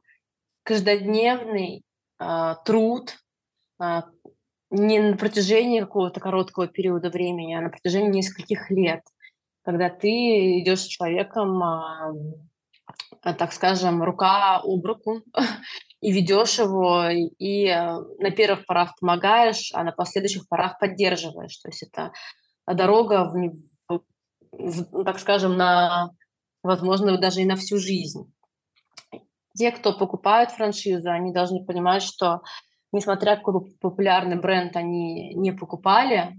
каждодневный 0.63 1.83
а, 2.17 2.55
труд, 2.55 3.17
а, 3.79 4.05
не 4.71 4.99
на 4.99 5.17
протяжении 5.17 5.81
какого-то 5.81 6.19
короткого 6.19 6.67
периода 6.67 7.09
времени, 7.09 7.53
а 7.53 7.61
на 7.61 7.69
протяжении 7.69 8.09
нескольких 8.09 8.71
лет, 8.71 9.03
когда 9.63 9.89
ты 9.89 10.59
идешь 10.59 10.81
с 10.81 10.87
человеком, 10.87 11.61
а, 11.61 12.13
а, 13.21 13.33
так 13.33 13.51
скажем, 13.51 14.01
рука 14.01 14.61
об 14.63 14.85
руку, 14.85 15.21
и 16.01 16.11
ведешь 16.11 16.57
его, 16.57 17.03
и 17.09 17.67
а, 17.67 17.99
на 18.19 18.31
первых 18.31 18.65
порах 18.65 18.95
помогаешь, 18.99 19.71
а 19.73 19.83
на 19.83 19.91
последующих 19.91 20.47
порах 20.47 20.79
поддерживаешь. 20.79 21.57
То 21.57 21.67
есть 21.67 21.83
это 21.83 22.13
дорога, 22.65 23.25
в, 23.25 24.01
в, 24.53 25.03
так 25.03 25.19
скажем, 25.19 25.57
на, 25.57 26.11
возможно, 26.63 27.17
даже 27.17 27.41
и 27.41 27.45
на 27.45 27.57
всю 27.57 27.77
жизнь. 27.77 28.33
Те, 29.53 29.71
кто 29.71 29.91
покупают 29.91 30.51
франшизу, 30.51 31.11
они 31.11 31.33
должны 31.33 31.65
понимать, 31.65 32.03
что 32.03 32.41
несмотря 32.91 33.35
какой 33.35 33.71
популярный 33.79 34.39
бренд 34.39 34.75
они 34.75 35.33
не 35.35 35.51
покупали, 35.51 36.35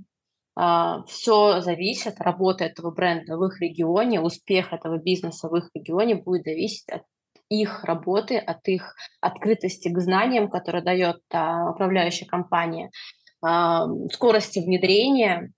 а, 0.55 1.03
все 1.05 1.61
зависит, 1.61 2.21
работа 2.21 2.65
этого 2.65 2.91
бренда 2.91 3.37
в 3.37 3.45
их 3.45 3.61
регионе, 3.61 4.21
успех 4.21 4.73
этого 4.73 4.99
бизнеса 4.99 5.49
в 5.49 5.57
их 5.57 5.71
регионе 5.75 6.17
будет 6.17 6.45
зависеть 6.45 6.89
от 6.91 7.03
их 7.49 7.85
работы, 7.85 8.39
от 8.39 8.67
их 8.69 8.95
открытости 9.21 9.89
к 9.89 9.99
знаниям, 9.99 10.51
которые 10.51 10.83
дает 10.83 11.21
управляющая 11.29 12.27
компания, 12.27 12.91
а, 13.43 13.87
скорости 14.13 14.59
внедрения, 14.61 15.53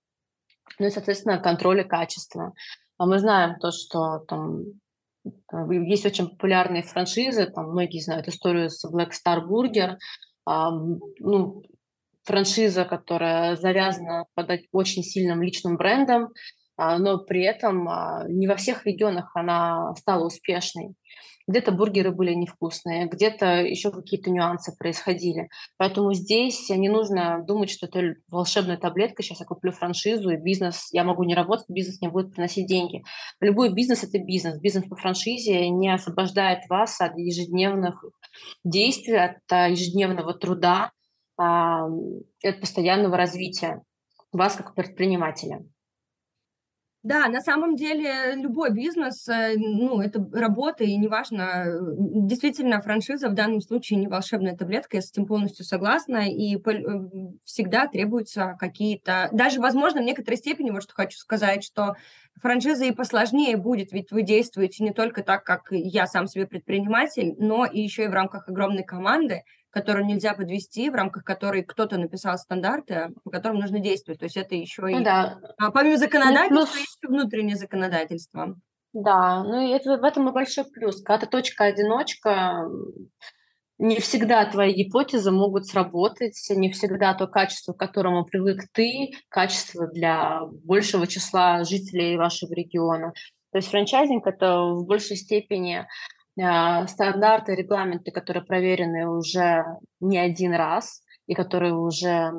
ну 0.79 0.87
и, 0.87 0.89
соответственно, 0.89 1.39
контроля 1.39 1.83
качества. 1.83 2.53
Мы 2.97 3.19
знаем 3.19 3.59
то, 3.59 3.71
что 3.71 4.19
там 4.19 4.63
есть 5.69 6.05
очень 6.05 6.29
популярные 6.29 6.83
франшизы, 6.83 7.47
там 7.47 7.71
многие 7.71 7.99
знают 7.99 8.27
историю 8.27 8.69
с 8.69 8.85
Black 8.85 9.11
Star 9.11 9.41
Burger, 9.45 9.97
ну, 10.45 11.63
франшиза, 12.23 12.85
которая 12.85 13.55
завязана 13.55 14.25
под 14.33 14.51
очень 14.71 15.03
сильным 15.03 15.41
личным 15.41 15.77
брендом, 15.77 16.29
но 16.77 17.19
при 17.19 17.43
этом 17.43 17.87
не 18.27 18.47
во 18.47 18.55
всех 18.55 18.85
регионах 18.85 19.31
она 19.35 19.93
стала 19.95 20.25
успешной. 20.25 20.95
Где-то 21.47 21.71
бургеры 21.71 22.11
были 22.11 22.33
невкусные, 22.33 23.07
где-то 23.07 23.61
еще 23.61 23.91
какие-то 23.91 24.31
нюансы 24.31 24.75
происходили. 24.77 25.49
Поэтому 25.77 26.13
здесь 26.13 26.69
не 26.69 26.89
нужно 26.89 27.43
думать, 27.45 27.69
что 27.69 27.85
это 27.85 28.15
волшебная 28.29 28.77
таблетка, 28.77 29.21
сейчас 29.21 29.41
я 29.41 29.45
куплю 29.45 29.71
франшизу, 29.71 30.29
и 30.31 30.37
бизнес, 30.37 30.89
я 30.91 31.03
могу 31.03 31.23
не 31.23 31.35
работать, 31.35 31.65
бизнес 31.69 32.01
не 32.01 32.07
будет 32.07 32.33
приносить 32.33 32.67
деньги. 32.67 33.03
Любой 33.39 33.73
бизнес– 33.73 34.03
это 34.03 34.17
бизнес. 34.17 34.59
Бизнес 34.59 34.85
по 34.85 34.95
франшизе 34.95 35.69
не 35.69 35.93
освобождает 35.93 36.67
вас 36.69 36.99
от 36.99 37.17
ежедневных 37.17 38.03
действий, 38.63 39.17
от 39.17 39.37
а, 39.51 39.69
ежедневного 39.69 40.33
труда, 40.33 40.91
от 41.37 42.59
постоянного 42.61 43.17
развития 43.17 43.83
вас 44.31 44.55
как 44.55 44.75
предпринимателя. 44.75 45.65
Да, 47.05 47.27
на 47.27 47.39
самом 47.39 47.75
деле 47.75 48.33
любой 48.33 48.71
бизнес, 48.73 49.27
э, 49.27 49.53
ну, 49.57 50.01
это 50.01 50.27
работа, 50.33 50.83
и 50.83 50.97
неважно, 50.97 51.65
действительно, 51.99 52.81
франшиза 52.81 53.29
в 53.29 53.35
данном 53.35 53.61
случае 53.61 53.99
не 53.99 54.07
волшебная 54.07 54.57
таблетка, 54.57 54.97
я 54.97 55.01
с 55.03 55.11
этим 55.11 55.27
полностью 55.27 55.65
согласна, 55.65 56.27
и 56.27 56.55
э, 56.55 56.59
всегда 57.43 57.85
требуются 57.85 58.57
какие-то, 58.59 59.29
даже, 59.31 59.61
возможно, 59.61 60.01
в 60.01 60.03
некоторой 60.03 60.37
степени, 60.37 60.71
вот 60.71 60.81
что 60.81 60.95
хочу 60.95 61.19
сказать, 61.19 61.63
что 61.63 61.93
франшиза 62.41 62.85
и 62.85 62.91
посложнее 62.91 63.55
будет, 63.55 63.91
ведь 63.91 64.11
вы 64.11 64.23
действуете 64.23 64.83
не 64.83 64.91
только 64.91 65.21
так, 65.21 65.43
как 65.43 65.67
я 65.69 66.07
сам 66.07 66.25
себе 66.25 66.47
предприниматель, 66.47 67.35
но 67.37 67.67
и 67.67 67.81
еще 67.81 68.05
и 68.05 68.07
в 68.07 68.13
рамках 68.13 68.49
огромной 68.49 68.83
команды, 68.83 69.43
которую 69.75 70.05
нельзя 70.05 70.33
подвести, 70.33 70.89
в 70.89 70.95
рамках 70.95 71.25
которой 71.25 71.61
кто-то 71.61 71.97
написал 71.97 72.37
стандарты, 72.37 73.09
по 73.25 73.29
которым 73.29 73.59
нужно 73.59 73.79
действовать. 73.79 74.19
То 74.21 74.25
есть 74.25 74.37
это 74.37 74.55
еще 74.55 74.83
ну, 74.83 74.87
и... 74.87 75.03
Да. 75.03 75.37
А, 75.57 75.69
помимо 75.69 75.97
законодательства, 75.97 76.55
ну, 76.55 76.65
плюс... 76.65 76.77
есть 76.77 76.99
внутреннее 77.05 77.57
законодательство. 77.57 78.55
Да, 78.93 79.43
ну 79.43 79.59
и 79.59 79.71
это, 79.71 79.97
в 79.97 80.03
этом 80.05 80.29
и 80.29 80.31
большой 80.31 80.63
плюс. 80.63 81.01
Когда 81.01 81.25
ты 81.25 81.29
точка-одиночка, 81.29 82.69
не 83.77 83.99
всегда 83.99 84.45
твои 84.45 84.71
гипотезы 84.71 85.31
могут 85.31 85.67
сработать, 85.67 86.41
не 86.51 86.71
всегда 86.71 87.13
то 87.13 87.27
качество, 87.27 87.73
к 87.73 87.77
которому 87.77 88.23
привык 88.23 88.69
ты, 88.71 89.11
качество 89.27 89.87
для 89.87 90.39
большего 90.63 91.05
числа 91.05 91.65
жителей 91.65 92.15
вашего 92.15 92.53
региона. 92.53 93.11
То 93.51 93.57
есть 93.57 93.67
франчайзинг– 93.67 94.25
это 94.25 94.61
в 94.61 94.85
большей 94.85 95.17
степени 95.17 95.85
стандарты, 96.35 97.55
регламенты, 97.55 98.11
которые 98.11 98.43
проверены 98.43 99.07
уже 99.07 99.63
не 99.99 100.17
один 100.17 100.53
раз 100.53 101.01
и 101.27 101.33
которые 101.33 101.73
уже 101.73 102.31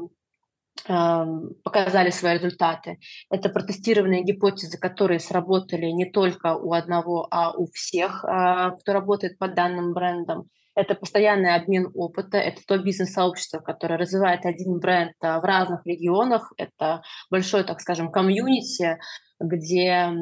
показали 0.84 2.10
свои 2.10 2.34
результаты. 2.34 2.98
Это 3.30 3.48
протестированные 3.48 4.22
гипотезы, 4.22 4.78
которые 4.78 5.20
сработали 5.20 5.86
не 5.86 6.04
только 6.10 6.54
у 6.54 6.72
одного, 6.74 7.26
а 7.30 7.52
у 7.52 7.66
всех, 7.72 8.24
а, 8.24 8.72
кто 8.72 8.92
работает 8.92 9.38
под 9.38 9.54
данным 9.54 9.94
брендом. 9.94 10.48
Это 10.74 10.94
постоянный 10.94 11.54
обмен 11.54 11.90
опыта, 11.94 12.36
это 12.36 12.60
то 12.66 12.76
бизнес-сообщество, 12.76 13.60
которое 13.60 13.96
развивает 13.96 14.44
один 14.44 14.78
бренд 14.78 15.14
а, 15.20 15.40
в 15.40 15.44
разных 15.44 15.86
регионах. 15.86 16.52
Это 16.58 17.02
большое, 17.30 17.64
так 17.64 17.80
скажем, 17.80 18.12
комьюнити, 18.12 18.98
где 19.40 20.12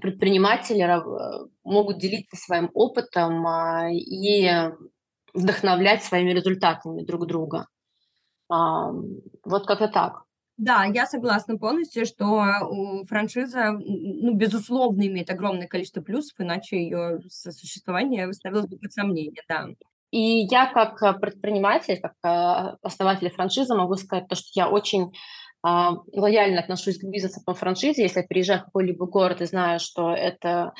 предприниматели 0.00 0.82
э, 0.82 1.46
могут 1.64 1.98
делиться 1.98 2.36
своим 2.36 2.70
опытом 2.74 3.46
а, 3.46 3.90
и 3.90 4.48
вдохновлять 5.32 6.04
своими 6.04 6.30
результатами 6.30 7.02
друг 7.04 7.26
друга. 7.26 7.66
Вот 8.48 9.66
как-то 9.66 9.88
так. 9.88 10.24
Да, 10.56 10.84
я 10.84 11.06
согласна 11.06 11.58
полностью, 11.58 12.06
что 12.06 13.04
франшиза, 13.08 13.72
ну, 13.72 14.34
безусловно, 14.34 15.02
имеет 15.06 15.30
огромное 15.30 15.66
количество 15.66 16.00
плюсов, 16.00 16.38
иначе 16.38 16.76
ее 16.76 17.18
существование 17.28 18.28
выставилось 18.28 18.68
бы 18.68 18.78
под 18.78 18.92
сомнение, 18.92 19.42
да. 19.48 19.66
И 20.12 20.46
я 20.48 20.72
как 20.72 21.02
э, 21.02 21.12
предприниматель, 21.18 22.00
как 22.00 22.12
э, 22.22 22.76
основатель 22.82 23.30
франшизы 23.30 23.74
могу 23.74 23.96
сказать 23.96 24.28
то, 24.28 24.36
что 24.36 24.46
я 24.54 24.68
очень 24.68 25.12
лояльно 25.64 26.60
отношусь 26.60 26.98
к 26.98 27.04
бизнесу 27.04 27.40
по 27.44 27.54
франшизе. 27.54 28.02
Если 28.02 28.20
я 28.20 28.26
приезжаю 28.26 28.60
в 28.60 28.64
какой-либо 28.64 29.06
город 29.06 29.40
и 29.40 29.46
знаю, 29.46 29.80
что 29.80 30.12
это 30.12 30.72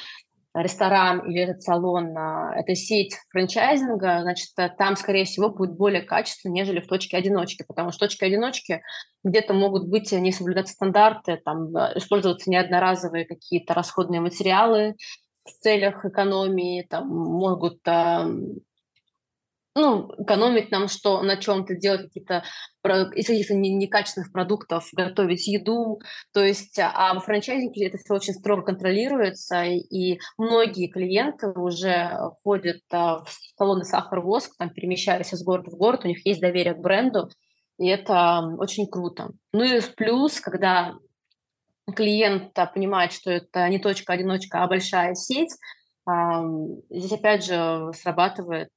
ресторан 0.55 1.29
или 1.29 1.41
этот 1.41 1.63
салон, 1.63 2.17
а, 2.17 2.55
это 2.55 2.75
сеть 2.77 3.15
франчайзинга, 3.31 4.21
значит, 4.23 4.51
э, 4.57 4.69
там, 4.79 4.95
скорее 4.95 5.25
всего, 5.25 5.51
будет 5.51 5.73
более 5.73 6.03
качественно, 6.03 6.53
нежели 6.53 6.81
в 6.81 6.87
точке 6.87 7.17
одиночки, 7.17 7.65
потому 7.67 7.91
что 7.91 8.07
в 8.07 8.09
точке 8.09 8.27
одиночки 8.27 8.83
где-то 9.25 9.53
могут 9.53 9.89
быть 9.89 10.13
не 10.13 10.31
соблюдаться 10.31 10.75
стандарты, 10.75 11.41
там 11.45 11.77
э, 11.77 11.95
использоваться 11.97 12.49
неодноразовые 12.51 13.25
какие-то 13.25 13.75
расходные 13.75 14.21
материалы 14.21 14.95
в 15.45 15.51
целях 15.61 16.05
экономии, 16.05 16.87
там 16.89 17.09
могут 17.09 17.81
ну, 19.75 20.13
экономить 20.19 20.71
нам 20.71 20.89
что, 20.89 21.23
на 21.23 21.37
чем-то, 21.37 21.75
делать 21.75 22.03
какие-то 22.03 22.45
из 23.15 23.27
каких-то 23.27 23.55
некачественных 23.55 24.31
продуктов, 24.31 24.89
готовить 24.93 25.47
еду. 25.47 26.01
То 26.33 26.45
есть, 26.45 26.79
а 26.79 27.15
в 27.15 27.25
франчайзинге 27.25 27.87
это 27.87 27.99
все 27.99 28.15
очень 28.15 28.35
строго 28.35 28.63
контролируется, 28.63 29.65
и 29.65 30.19
многие 30.37 30.89
клиенты 30.89 31.49
уже 31.49 32.11
ходят 32.43 32.83
а, 32.93 33.25
в 33.25 33.31
салоны 33.57 33.85
сахар-воск, 33.85 34.55
там, 34.59 34.71
перемещаясь 34.71 35.33
из 35.33 35.43
города 35.43 35.71
в 35.71 35.77
город, 35.77 36.05
у 36.05 36.09
них 36.09 36.25
есть 36.27 36.41
доверие 36.41 36.75
к 36.75 36.81
бренду, 36.81 37.31
и 37.79 37.89
это 37.89 38.55
очень 38.59 38.87
круто. 38.87 39.31
Ну 39.53 39.65
и 39.65 39.81
плюс, 39.97 40.41
когда 40.41 40.95
клиент 41.97 42.53
понимает, 42.75 43.13
что 43.13 43.31
это 43.31 43.69
не 43.69 43.79
точка-одиночка, 43.79 44.63
а 44.63 44.69
большая 44.69 45.15
сеть, 45.15 45.53
здесь 46.91 47.13
опять 47.13 47.45
же 47.45 47.91
срабатывает 47.95 48.69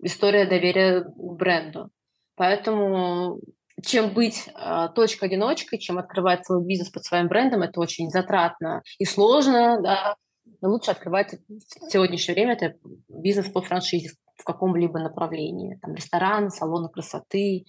история 0.00 0.46
доверия 0.46 1.02
к 1.02 1.16
бренду. 1.16 1.90
Поэтому 2.36 3.40
чем 3.84 4.12
быть 4.14 4.48
э, 4.48 4.88
точкой-одиночкой, 4.94 5.78
чем 5.78 5.98
открывать 5.98 6.46
свой 6.46 6.64
бизнес 6.64 6.90
под 6.90 7.04
своим 7.04 7.28
брендом, 7.28 7.62
это 7.62 7.80
очень 7.80 8.10
затратно 8.10 8.82
и 8.98 9.04
сложно, 9.04 9.80
да. 9.82 10.16
Но 10.60 10.70
лучше 10.70 10.90
открывать 10.90 11.34
в 11.48 11.90
сегодняшнее 11.90 12.34
время 12.34 12.52
это 12.54 12.74
бизнес 13.08 13.48
по 13.50 13.60
франшизе 13.60 14.10
в 14.36 14.44
каком-либо 14.44 14.98
направлении. 14.98 15.78
Там 15.82 15.94
ресторан, 15.94 16.50
салоны 16.50 16.88
красоты, 16.88 17.64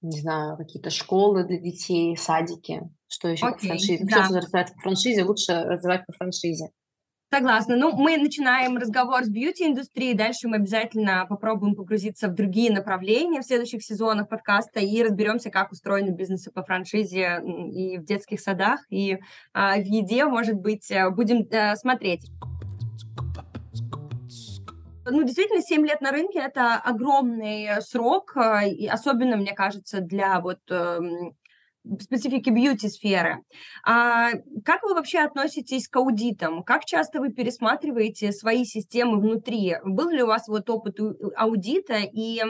не 0.00 0.20
знаю, 0.20 0.56
какие-то 0.56 0.90
школы 0.90 1.44
для 1.44 1.58
детей, 1.58 2.16
садики. 2.16 2.82
Что 3.08 3.28
еще 3.28 3.46
okay, 3.46 3.52
по 3.52 3.58
франшизе? 3.58 4.04
Да. 4.04 4.22
Все, 4.22 4.24
что 4.24 4.40
развивается 4.40 4.74
по 4.74 4.80
франшизе, 4.80 5.24
лучше 5.24 5.52
развивать 5.52 6.06
по 6.06 6.12
франшизе. 6.12 6.70
Согласна. 7.30 7.76
Ну, 7.76 7.94
мы 7.94 8.16
начинаем 8.16 8.78
разговор 8.78 9.22
с 9.22 9.28
бьюти-индустрии, 9.28 10.14
дальше 10.14 10.48
мы 10.48 10.56
обязательно 10.56 11.26
попробуем 11.28 11.74
погрузиться 11.74 12.28
в 12.28 12.34
другие 12.34 12.72
направления 12.72 13.42
в 13.42 13.44
следующих 13.44 13.84
сезонах 13.84 14.30
подкаста 14.30 14.80
и 14.80 15.02
разберемся, 15.02 15.50
как 15.50 15.70
устроены 15.70 16.10
бизнесы 16.12 16.50
по 16.50 16.62
франшизе 16.62 17.42
и 17.70 17.98
в 17.98 18.04
детских 18.06 18.40
садах, 18.40 18.80
и 18.88 19.18
а, 19.52 19.76
в 19.76 19.84
еде, 19.84 20.24
может 20.24 20.54
быть, 20.54 20.90
э, 20.90 21.10
будем 21.10 21.46
а, 21.52 21.76
смотреть. 21.76 22.30
Ну, 25.04 25.22
действительно, 25.22 25.60
7 25.60 25.86
лет 25.86 26.00
на 26.00 26.12
рынке– 26.12 26.38
это 26.40 26.76
огромный 26.76 27.82
срок, 27.82 28.36
и 28.66 28.86
особенно, 28.86 29.36
мне 29.36 29.52
кажется, 29.52 30.00
для 30.00 30.40
вот 30.40 30.60
эм, 30.70 31.34
специфики 32.00 32.50
бьюти-сферы. 32.50 33.42
А 33.84 34.30
как 34.64 34.82
вы 34.82 34.94
вообще 34.94 35.20
относитесь 35.20 35.88
к 35.88 35.96
аудитам? 35.96 36.62
Как 36.62 36.84
часто 36.84 37.20
вы 37.20 37.32
пересматриваете 37.32 38.32
свои 38.32 38.64
системы 38.64 39.20
внутри? 39.20 39.76
Был 39.84 40.10
ли 40.10 40.22
у 40.22 40.26
вас 40.26 40.48
вот 40.48 40.68
опыт 40.70 40.98
аудита 41.36 41.98
и 41.98 42.42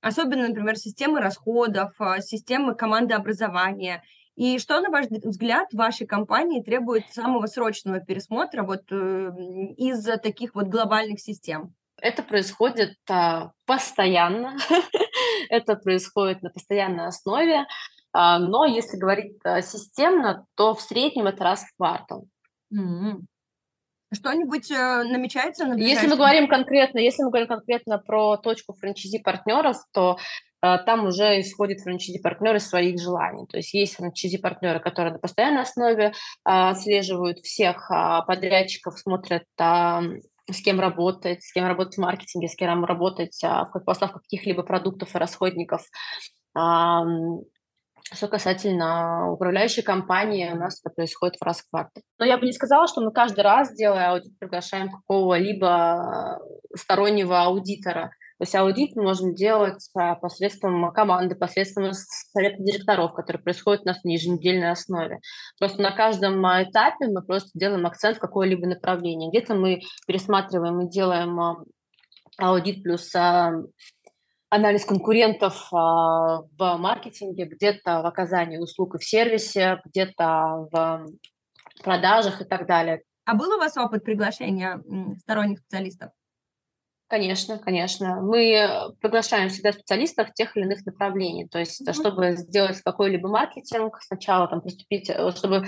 особенно, 0.00 0.48
например, 0.48 0.76
системы 0.76 1.20
расходов, 1.20 1.92
а, 1.98 2.20
системы 2.20 2.74
команды 2.74 3.14
образования? 3.14 4.02
И 4.36 4.58
что, 4.58 4.80
на 4.80 4.90
ваш 4.90 5.06
взгляд, 5.06 5.68
вашей 5.72 6.06
компании 6.06 6.62
требует 6.62 7.04
самого 7.12 7.46
срочного 7.46 8.00
пересмотра 8.00 8.64
вот 8.64 8.82
э, 8.90 9.30
из 9.76 10.04
таких 10.20 10.56
вот 10.56 10.66
глобальных 10.66 11.20
систем? 11.20 11.72
Это 12.02 12.22
происходит 12.22 12.96
а, 13.08 13.52
постоянно, 13.64 14.56
это 15.48 15.76
происходит 15.76 16.42
на 16.42 16.50
постоянной 16.50 17.06
основе. 17.06 17.64
А, 18.14 18.38
но 18.38 18.64
если 18.64 18.96
говорить 18.96 19.36
э, 19.44 19.60
системно, 19.60 20.46
то 20.54 20.74
в 20.74 20.80
среднем 20.80 21.26
это 21.26 21.42
раз 21.42 21.64
в 21.64 21.76
квартал. 21.76 22.26
Mm-hmm. 22.72 23.22
Что-нибудь 24.14 24.70
э, 24.70 25.02
намечается? 25.02 25.66
На 25.66 25.74
если 25.74 26.06
мы 26.06 26.16
говорим 26.16 26.46
конкретно, 26.48 27.00
если 27.00 27.24
мы 27.24 27.30
говорим 27.30 27.48
конкретно 27.48 27.98
про 27.98 28.36
точку 28.36 28.72
франчайзи 28.74 29.18
партнеров, 29.18 29.78
то 29.92 30.18
э, 30.62 30.78
там 30.86 31.06
уже 31.06 31.40
исходят 31.40 31.80
франчайзи 31.80 32.20
партнеры 32.20 32.60
своих 32.60 33.00
желаний. 33.00 33.46
То 33.48 33.56
есть 33.56 33.74
есть 33.74 33.96
франчайзи 33.96 34.38
партнеры, 34.38 34.78
которые 34.78 35.14
на 35.14 35.18
постоянной 35.18 35.62
основе 35.62 36.04
э, 36.04 36.12
отслеживают 36.44 37.40
всех 37.40 37.90
э, 37.90 38.20
подрядчиков, 38.26 38.96
смотрят 38.96 39.42
с 39.58 40.62
кем 40.62 40.78
работать, 40.78 41.42
с 41.42 41.52
кем 41.52 41.66
работать 41.66 41.94
в 41.94 42.00
маркетинге, 42.00 42.48
с 42.48 42.54
кем 42.54 42.84
работать 42.84 43.42
а, 43.42 43.64
в 43.64 43.80
поставках 43.80 44.20
каких-либо 44.22 44.62
продуктов 44.62 45.14
и 45.14 45.18
расходников. 45.18 45.82
Что 48.12 48.28
касательно 48.28 49.30
управляющей 49.32 49.82
компании, 49.82 50.52
у 50.52 50.56
нас 50.56 50.80
это 50.80 50.94
происходит 50.94 51.36
в 51.36 51.44
раз 51.44 51.60
в 51.60 51.70
квартал. 51.70 52.02
Но 52.18 52.26
я 52.26 52.36
бы 52.36 52.44
не 52.44 52.52
сказала, 52.52 52.86
что 52.86 53.00
мы 53.00 53.12
каждый 53.12 53.40
раз, 53.40 53.74
делая 53.74 54.10
аудит, 54.10 54.38
приглашаем 54.38 54.90
какого-либо 54.90 56.38
стороннего 56.74 57.42
аудитора. 57.42 58.10
То 58.38 58.42
есть 58.42 58.54
аудит 58.56 58.96
мы 58.96 59.04
можем 59.04 59.34
делать 59.34 59.88
а, 59.96 60.16
посредством 60.16 60.92
команды, 60.92 61.36
посредством 61.36 61.92
совета 61.92 62.62
директоров, 62.62 63.14
который 63.14 63.40
происходит 63.40 63.82
у 63.82 63.86
нас 63.86 64.02
на 64.02 64.10
еженедельной 64.10 64.72
основе. 64.72 65.20
Просто 65.58 65.80
на 65.80 65.92
каждом 65.92 66.44
этапе 66.44 67.06
мы 67.06 67.22
просто 67.22 67.50
делаем 67.54 67.86
акцент 67.86 68.16
в 68.16 68.20
какое-либо 68.20 68.66
направление. 68.66 69.30
Где-то 69.30 69.54
мы 69.54 69.80
пересматриваем 70.06 70.80
и 70.80 70.90
делаем 70.90 71.40
а, 71.40 71.64
аудит 72.38 72.82
плюс 72.82 73.12
анализ 74.54 74.84
конкурентов 74.84 75.68
в 75.70 76.46
маркетинге, 76.58 77.44
где-то 77.44 78.02
в 78.02 78.06
оказании 78.06 78.58
услуг 78.58 78.94
и 78.94 78.98
в 78.98 79.04
сервисе, 79.04 79.80
где-то 79.84 80.68
в 80.70 81.06
продажах 81.82 82.40
и 82.40 82.44
так 82.44 82.66
далее. 82.66 83.02
А 83.24 83.34
был 83.34 83.54
у 83.54 83.58
вас 83.58 83.76
опыт 83.76 84.04
приглашения 84.04 84.82
сторонних 85.20 85.58
специалистов? 85.60 86.10
Конечно, 87.08 87.58
конечно. 87.58 88.20
Мы 88.22 88.54
э, 88.54 88.90
приглашаем 89.00 89.48
всегда 89.48 89.72
специалистов 89.72 90.32
тех 90.32 90.56
или 90.56 90.64
иных 90.64 90.84
направлений. 90.86 91.46
То 91.46 91.58
есть, 91.58 91.86
mm-hmm. 91.86 91.92
чтобы 91.92 92.36
сделать 92.36 92.80
какой-либо 92.80 93.28
маркетинг, 93.28 93.98
сначала 94.00 94.48
там 94.48 94.62
приступить, 94.62 95.10
э, 95.10 95.30
чтобы 95.32 95.66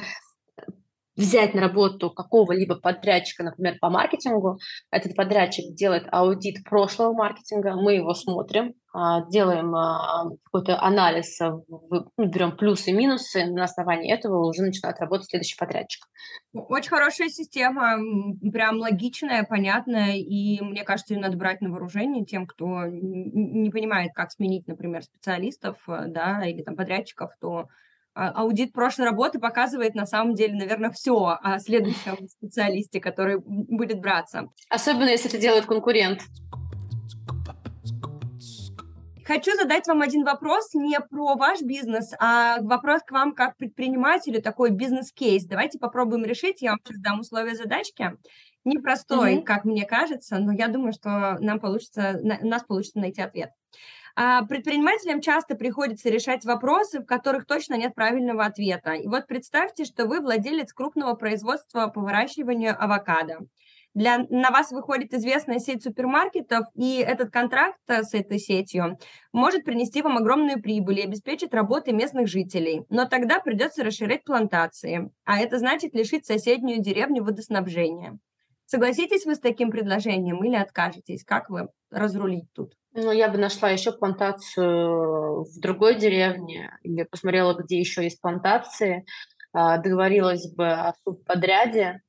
взять 1.16 1.54
на 1.54 1.62
работу 1.62 2.10
какого-либо 2.10 2.76
подрядчика, 2.76 3.42
например, 3.42 3.76
по 3.80 3.90
маркетингу, 3.90 4.58
этот 4.90 5.16
подрядчик 5.16 5.74
делает 5.74 6.06
аудит 6.12 6.62
прошлого 6.64 7.14
маркетинга, 7.14 7.74
мы 7.74 7.94
его 7.94 8.14
смотрим, 8.14 8.74
а, 8.92 9.26
делаем 9.28 9.74
а, 9.74 10.30
какой-то 10.44 10.80
анализ, 10.80 11.40
э, 11.40 11.50
ну, 11.68 12.26
берем 12.26 12.56
плюсы 12.56 12.90
и 12.90 12.94
минусы, 12.94 13.44
на 13.46 13.64
основании 13.64 14.12
этого 14.12 14.46
уже 14.46 14.62
начинает 14.62 14.98
работать 15.00 15.28
следующий 15.28 15.58
подрядчик. 15.58 16.06
Очень 16.54 16.90
хорошая 16.90 17.28
система, 17.28 17.98
прям 18.52 18.78
логичная, 18.78 19.44
понятная, 19.44 20.14
и 20.16 20.60
мне 20.62 20.84
кажется, 20.84 21.14
ее 21.14 21.20
надо 21.20 21.36
брать 21.36 21.60
на 21.60 21.70
вооружение 21.70 22.24
тем, 22.24 22.46
кто 22.46 22.86
не 22.86 23.70
понимает, 23.70 24.12
как 24.14 24.30
сменить, 24.32 24.66
например, 24.66 25.02
специалистов, 25.02 25.76
э, 25.88 26.04
да, 26.08 26.46
или 26.46 26.62
там 26.62 26.76
подрядчиков, 26.76 27.32
то 27.40 27.58
а, 27.58 27.64
аудит 28.16 28.72
прошлой 28.72 29.04
работы 29.04 29.38
показывает 29.38 29.94
на 29.94 30.06
самом 30.06 30.34
деле, 30.34 30.54
наверное, 30.54 30.90
все 30.90 31.38
о 31.42 31.58
следующем 31.58 32.28
специалисте, 32.28 33.00
который 33.00 33.38
будет 33.38 34.00
браться. 34.00 34.48
Особенно, 34.70 35.10
если 35.10 35.28
это 35.28 35.38
делает 35.38 35.66
конкурент. 35.66 36.22
Хочу 39.26 39.56
задать 39.56 39.88
вам 39.88 40.02
один 40.02 40.24
вопрос 40.24 40.72
не 40.72 41.00
про 41.00 41.34
ваш 41.34 41.60
бизнес, 41.60 42.12
а 42.20 42.60
вопрос 42.60 43.02
к 43.02 43.10
вам 43.10 43.34
как 43.34 43.56
предпринимателю, 43.56 44.40
такой 44.40 44.70
бизнес-кейс. 44.70 45.46
Давайте 45.46 45.80
попробуем 45.80 46.24
решить. 46.24 46.62
Я 46.62 46.70
вам 46.70 46.78
сейчас 46.84 47.00
дам 47.00 47.20
условия 47.20 47.56
задачки. 47.56 48.12
Непростой, 48.64 49.36
mm-hmm. 49.36 49.42
как 49.42 49.64
мне 49.64 49.84
кажется, 49.84 50.38
но 50.38 50.52
я 50.52 50.68
думаю, 50.68 50.92
что 50.92 51.38
нам 51.40 51.58
получится, 51.58 52.20
у 52.22 52.46
нас 52.46 52.62
получится 52.62 53.00
найти 53.00 53.20
ответ. 53.20 53.50
А 54.18 54.46
предпринимателям 54.46 55.20
часто 55.20 55.56
приходится 55.56 56.08
решать 56.08 56.46
вопросы, 56.46 57.00
в 57.00 57.04
которых 57.04 57.46
точно 57.46 57.74
нет 57.74 57.94
правильного 57.94 58.46
ответа. 58.46 58.92
И 58.92 59.06
вот 59.06 59.26
представьте, 59.26 59.84
что 59.84 60.06
вы 60.06 60.20
владелец 60.20 60.72
крупного 60.72 61.12
производства 61.12 61.88
по 61.88 62.00
выращиванию 62.00 62.74
авокадо. 62.82 63.40
Для, 63.92 64.26
на 64.28 64.50
вас 64.50 64.72
выходит 64.72 65.12
известная 65.12 65.58
сеть 65.58 65.82
супермаркетов, 65.82 66.66
и 66.74 66.96
этот 66.96 67.30
контракт 67.30 67.78
э, 67.88 68.02
с 68.02 68.12
этой 68.12 68.38
сетью 68.38 68.98
может 69.32 69.64
принести 69.64 70.02
вам 70.02 70.18
огромную 70.18 70.62
прибыль 70.62 71.00
и 71.00 71.04
обеспечить 71.04 71.54
работы 71.54 71.92
местных 71.92 72.26
жителей. 72.26 72.84
Но 72.90 73.06
тогда 73.06 73.38
придется 73.40 73.84
расширять 73.84 74.24
плантации, 74.24 75.10
а 75.24 75.38
это 75.38 75.58
значит 75.58 75.94
лишить 75.94 76.26
соседнюю 76.26 76.82
деревню 76.82 77.22
водоснабжения. 77.22 78.18
Согласитесь 78.66 79.24
вы 79.24 79.34
с 79.34 79.40
таким 79.40 79.70
предложением 79.70 80.44
или 80.44 80.56
откажетесь? 80.56 81.24
Как 81.24 81.48
вы 81.48 81.68
разрулить 81.90 82.52
тут? 82.52 82.74
Ну, 82.98 83.12
я 83.12 83.28
бы 83.28 83.36
нашла 83.36 83.68
еще 83.68 83.92
плантацию 83.92 85.44
в 85.44 85.60
другой 85.60 85.96
деревне 85.96 86.72
или 86.82 87.02
посмотрела, 87.02 87.52
где 87.52 87.78
еще 87.78 88.02
есть 88.04 88.22
плантации, 88.22 89.04
а, 89.52 89.76
договорилась 89.76 90.50
бы 90.50 90.66
о 90.66 90.94
субподряде. 91.04 92.00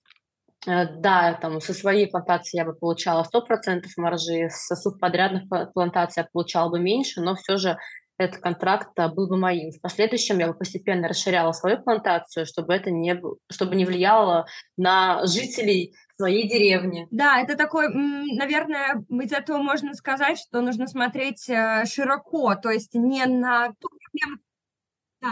Э, 0.65 0.86
да, 1.00 1.34
там 1.41 1.60
со 1.60 1.73
своей 1.73 2.08
плантации 2.08 2.58
я 2.58 2.63
бы 2.63 2.73
получала 2.73 3.23
100% 3.23 3.86
маржи, 3.97 4.47
со 4.50 4.78
субподрядных 4.78 5.43
плантаций 5.73 6.23
я 6.23 6.30
получала 6.32 6.69
бы 6.69 6.80
меньше, 6.80 7.19
но 7.19 7.36
все 7.36 7.58
же 7.58 7.78
этот 8.17 8.39
контракт 8.41 8.97
а, 8.97 9.10
был 9.10 9.28
бы 9.28 9.36
моим. 9.36 9.71
В 9.71 9.82
последующем 9.82 10.39
я 10.39 10.47
бы 10.47 10.54
постепенно 10.54 11.10
расширяла 11.10 11.52
свою 11.52 11.84
плантацию, 11.84 12.45
чтобы 12.45 12.73
это 12.73 12.91
не, 12.91 13.21
чтобы 13.52 13.76
не 13.76 13.86
влияло 13.86 14.45
на 14.78 15.26
жителей 15.28 15.93
своей 16.17 16.47
деревни. 16.49 17.08
Да, 17.12 17.39
это 17.39 17.56
такой, 17.56 17.89
наверное, 17.93 19.06
из 19.10 19.32
этого 19.32 19.58
можно 19.60 19.93
сказать, 19.93 20.39
что 20.39 20.62
нужно 20.62 20.88
смотреть 20.88 21.47
э, 21.47 21.86
широко, 21.86 22.56
то 22.56 22.69
есть 22.69 22.95
не 22.95 23.25
на 23.25 23.69
ту 23.80 23.89
проблему. 23.89 24.39
Да. 25.21 25.30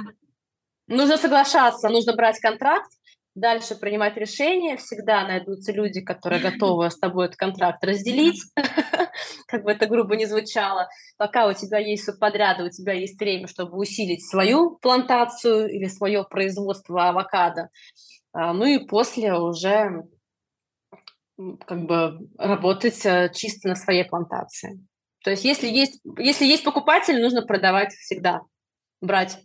Нужно 0.88 1.18
соглашаться, 1.18 1.90
нужно 1.90 2.14
брать 2.14 2.40
контракт, 2.40 2.92
дальше 3.34 3.76
принимать 3.76 4.16
решения. 4.18 4.78
Всегда 4.78 5.28
найдутся 5.28 5.72
люди, 5.72 6.02
которые 6.02 6.42
готовы 6.42 6.92
с 6.92 6.98
тобой 6.98 7.26
этот 7.26 7.38
контракт 7.38 7.84
разделить, 7.84 8.42
как 9.48 9.64
бы 9.64 9.72
это 9.72 9.88
грубо 9.88 10.16
не 10.16 10.28
звучало. 10.28 10.88
Пока 11.18 11.48
у 11.48 11.54
тебя 11.54 11.80
есть 11.80 12.06
субподряды, 12.06 12.64
у 12.64 12.70
тебя 12.70 12.94
есть 12.94 13.20
время, 13.20 13.48
чтобы 13.48 13.78
усилить 13.78 14.28
свою 14.28 14.78
плантацию 14.78 15.68
или 15.68 15.88
свое 15.88 16.24
производство 16.24 17.10
авокадо. 17.10 17.70
А, 18.34 18.54
ну 18.54 18.66
и 18.66 18.86
после 18.86 19.34
уже 19.34 20.04
как 21.38 21.86
бы 21.86 22.30
работать 22.38 23.06
э, 23.06 23.32
чисто 23.34 23.70
на 23.70 23.76
своей 23.76 24.06
плантации. 24.06 24.86
То 25.24 25.32
есть 25.32 25.44
если 25.44 25.68
есть, 25.68 26.02
если 26.18 26.46
есть 26.46 26.64
покупатель, 26.64 27.22
нужно 27.22 27.42
продавать 27.42 27.92
всегда, 27.94 28.42
брать. 29.02 29.40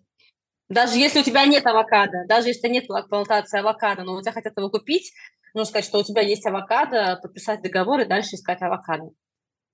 Даже 0.68 0.98
если 0.98 1.20
у 1.20 1.24
тебя 1.24 1.46
нет 1.46 1.66
авокадо, 1.66 2.26
даже 2.28 2.48
если 2.48 2.68
нет 2.68 2.86
плантации 3.08 3.58
авокадо, 3.58 4.04
но 4.04 4.14
у 4.14 4.20
тебя 4.20 4.32
хотят 4.32 4.56
его 4.56 4.70
купить, 4.70 5.12
нужно 5.54 5.68
сказать, 5.68 5.84
что 5.84 5.98
у 5.98 6.04
тебя 6.04 6.22
есть 6.22 6.46
авокадо, 6.46 7.18
подписать 7.20 7.62
договор 7.62 8.00
и 8.00 8.04
дальше 8.04 8.36
искать 8.36 8.62
авокадо. 8.62 9.10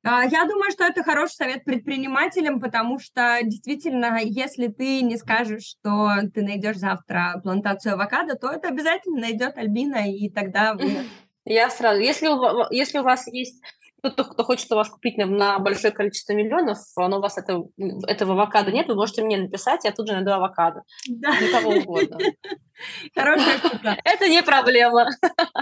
А, 0.04 0.24
я 0.24 0.44
думаю, 0.44 0.70
что 0.70 0.84
это 0.84 1.02
хороший 1.02 1.34
совет 1.34 1.64
предпринимателям, 1.64 2.60
потому 2.60 3.00
что 3.00 3.40
действительно, 3.42 4.20
если 4.22 4.68
ты 4.68 5.02
не 5.02 5.16
скажешь, 5.16 5.64
что 5.64 6.10
ты 6.32 6.42
найдешь 6.42 6.76
завтра 6.76 7.40
плантацию 7.42 7.94
авокадо, 7.94 8.36
то 8.36 8.48
это 8.48 8.68
обязательно 8.68 9.20
найдет 9.20 9.56
Альбина, 9.56 10.08
и 10.08 10.30
тогда 10.30 10.74
вы 10.74 10.98
Я 11.46 11.70
сразу, 11.70 12.00
если 12.00 12.28
у, 12.28 12.70
если 12.70 12.98
у 12.98 13.02
вас 13.02 13.26
есть 13.28 13.62
кто-то, 13.98 14.24
кто 14.24 14.44
хочет 14.44 14.70
у 14.72 14.76
вас 14.76 14.88
купить 14.88 15.16
на, 15.16 15.26
на 15.26 15.58
большое 15.58 15.92
количество 15.92 16.32
миллионов, 16.32 16.78
но 16.96 17.18
у 17.18 17.20
вас 17.20 17.38
это, 17.38 17.64
этого 18.06 18.34
авокадо 18.34 18.70
нет, 18.70 18.88
вы 18.88 18.94
можете 18.94 19.22
мне 19.22 19.38
написать, 19.38 19.84
я 19.84 19.92
тут 19.92 20.06
же 20.06 20.14
найду 20.14 20.32
авокадо. 20.32 20.82
Да. 21.08 21.30
Никого 21.30 21.70
угодно. 21.70 22.18
Хорошая 23.14 23.58
штука. 23.58 23.96
Это 24.04 24.28
не 24.28 24.42
проблема. 24.42 25.08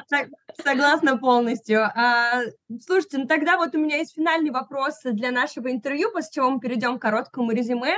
Согласна 0.64 1.16
полностью. 1.16 1.82
А, 1.84 2.42
слушайте, 2.84 3.18
ну 3.18 3.26
тогда 3.26 3.56
вот 3.56 3.74
у 3.74 3.78
меня 3.78 3.98
есть 3.98 4.14
финальный 4.14 4.50
вопрос 4.50 5.00
для 5.04 5.30
нашего 5.30 5.70
интервью, 5.70 6.10
после 6.12 6.30
чего 6.32 6.50
мы 6.50 6.60
перейдем 6.60 6.98
к 6.98 7.02
короткому 7.02 7.52
резюме. 7.52 7.96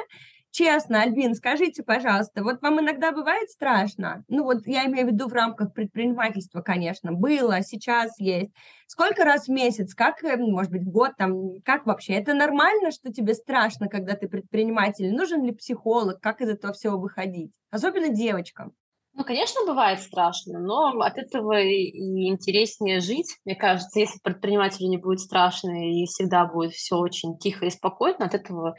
Честно, 0.50 1.02
Альбин, 1.02 1.35
скажите, 1.35 1.82
пожалуйста, 1.82 2.42
вот 2.42 2.62
вам 2.62 2.80
иногда 2.80 3.12
бывает 3.12 3.50
страшно? 3.50 4.24
Ну 4.28 4.44
вот 4.44 4.66
я 4.66 4.87
имею 4.87 5.06
в 5.06 5.11
виду 5.12 5.28
в 5.28 5.32
рамках 5.32 5.74
предпринимательства, 5.74 6.62
конечно, 6.62 7.12
было, 7.12 7.61
сейчас 7.62 8.18
есть. 8.18 8.50
Сколько 8.87 9.24
раз 9.24 9.46
в 9.46 9.50
месяц, 9.50 9.94
как, 9.94 10.24
э, 10.24 10.37
может 10.37 10.72
быть, 10.72 10.85
год, 10.85 11.12
там, 11.18 11.61
как 11.62 11.85
вообще? 11.85 12.14
Это 12.14 12.32
нормально, 12.32 12.90
что 12.90 13.12
тебе 13.12 13.35
страшно, 13.35 13.88
когда 13.88 14.14
ты 14.14 14.28
предприниматель? 14.28 15.12
Нужен 15.12 15.44
ли 15.44 15.52
психолог? 15.52 16.20
Как 16.20 16.40
из 16.40 16.48
этого 16.48 16.72
всего 16.72 16.98
выходить? 16.98 17.52
Особенно 17.70 18.09
девочкам. 18.09 18.72
Ну, 19.12 19.24
конечно, 19.24 19.62
бывает 19.66 20.00
страшно, 20.00 20.59
но 20.59 20.88
от 21.00 21.16
этого 21.16 21.59
и 21.59 22.28
интереснее 22.28 23.00
жить. 23.00 23.38
Мне 23.46 23.56
кажется, 23.56 23.98
если 23.98 24.20
предпринимателю 24.22 24.88
не 24.88 24.98
будет 24.98 25.20
страшно 25.20 25.90
и 25.90 26.04
всегда 26.04 26.44
будет 26.44 26.72
все 26.72 26.96
очень 26.96 27.38
тихо 27.38 27.64
и 27.64 27.70
спокойно, 27.70 28.26
от 28.26 28.35
этого 28.35 28.74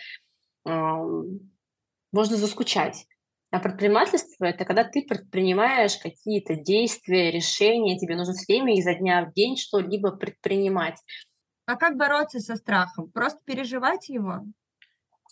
можно 2.12 2.38
заскучать. 2.38 3.06
А 3.50 3.60
предпринимательство– 3.60 4.46
это 4.46 4.66
когда 4.66 4.84
ты 4.84 5.04
предпринимаешь 5.04 5.98
какие-то 5.98 6.56
действия, 6.56 7.32
решения, 7.32 7.98
тебе 7.98 8.18
нужно 8.18 8.34
с 8.34 8.46
время 8.48 8.78
изо 8.78 8.94
дня 8.94 9.26
в 9.26 9.34
день 9.34 9.56
что-либо 9.56 10.12
предпринимать. 10.12 10.98
А 11.66 11.76
как 11.76 11.96
бороться 11.96 12.40
со 12.40 12.56
страхом? 12.56 13.10
Просто 13.12 13.40
переживать 13.46 14.10
его? 14.10 14.44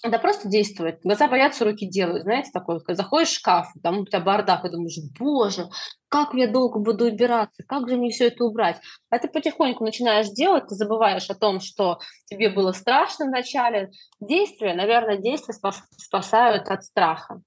Да 0.09 0.19
просто 0.19 0.47
действует. 0.47 0.99
Глаза 1.03 1.27
боятся, 1.27 1.65
руки 1.65 1.87
делают. 1.87 2.23
Знаете, 2.23 2.51
такой, 2.53 2.79
когда 2.79 3.03
заходишь 3.03 3.29
в 3.29 3.35
шкаф, 3.35 3.67
там 3.81 3.99
у 3.99 4.05
тебя 4.05 4.19
бардак, 4.19 4.65
и 4.65 4.69
думаешь, 4.69 4.97
боже, 5.17 5.67
как 6.09 6.33
я 6.33 6.47
долго 6.47 6.79
буду 6.79 7.05
убираться, 7.05 7.63
как 7.67 7.89
же 7.89 7.97
мне 7.97 8.11
все 8.11 8.27
это 8.27 8.43
убрать? 8.43 8.77
А 9.09 9.17
ты 9.17 9.27
потихоньку 9.27 9.83
начинаешь 9.83 10.29
делать, 10.29 10.67
ты 10.67 10.75
забываешь 10.75 11.29
о 11.29 11.35
том, 11.35 11.59
что 11.59 11.99
тебе 12.25 12.49
было 12.49 12.71
страшно 12.71 13.25
вначале. 13.25 13.91
Действия, 14.19 14.75
наверное, 14.75 15.17
действия 15.17 15.53
спас, 15.53 15.81
спасают 15.97 16.67
от 16.69 16.83
страха. 16.83 17.41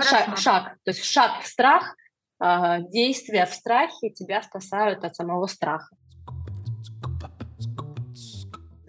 Шаг, 0.00 0.38
шаг, 0.38 0.76
то 0.84 0.90
есть 0.92 1.02
шаг 1.02 1.42
в 1.42 1.46
страх, 1.46 1.96
а, 2.38 2.78
действия 2.78 3.46
в 3.46 3.52
страхе 3.52 4.10
тебя 4.10 4.42
спасают 4.42 5.04
от 5.04 5.16
самого 5.16 5.46
страха. 5.46 5.96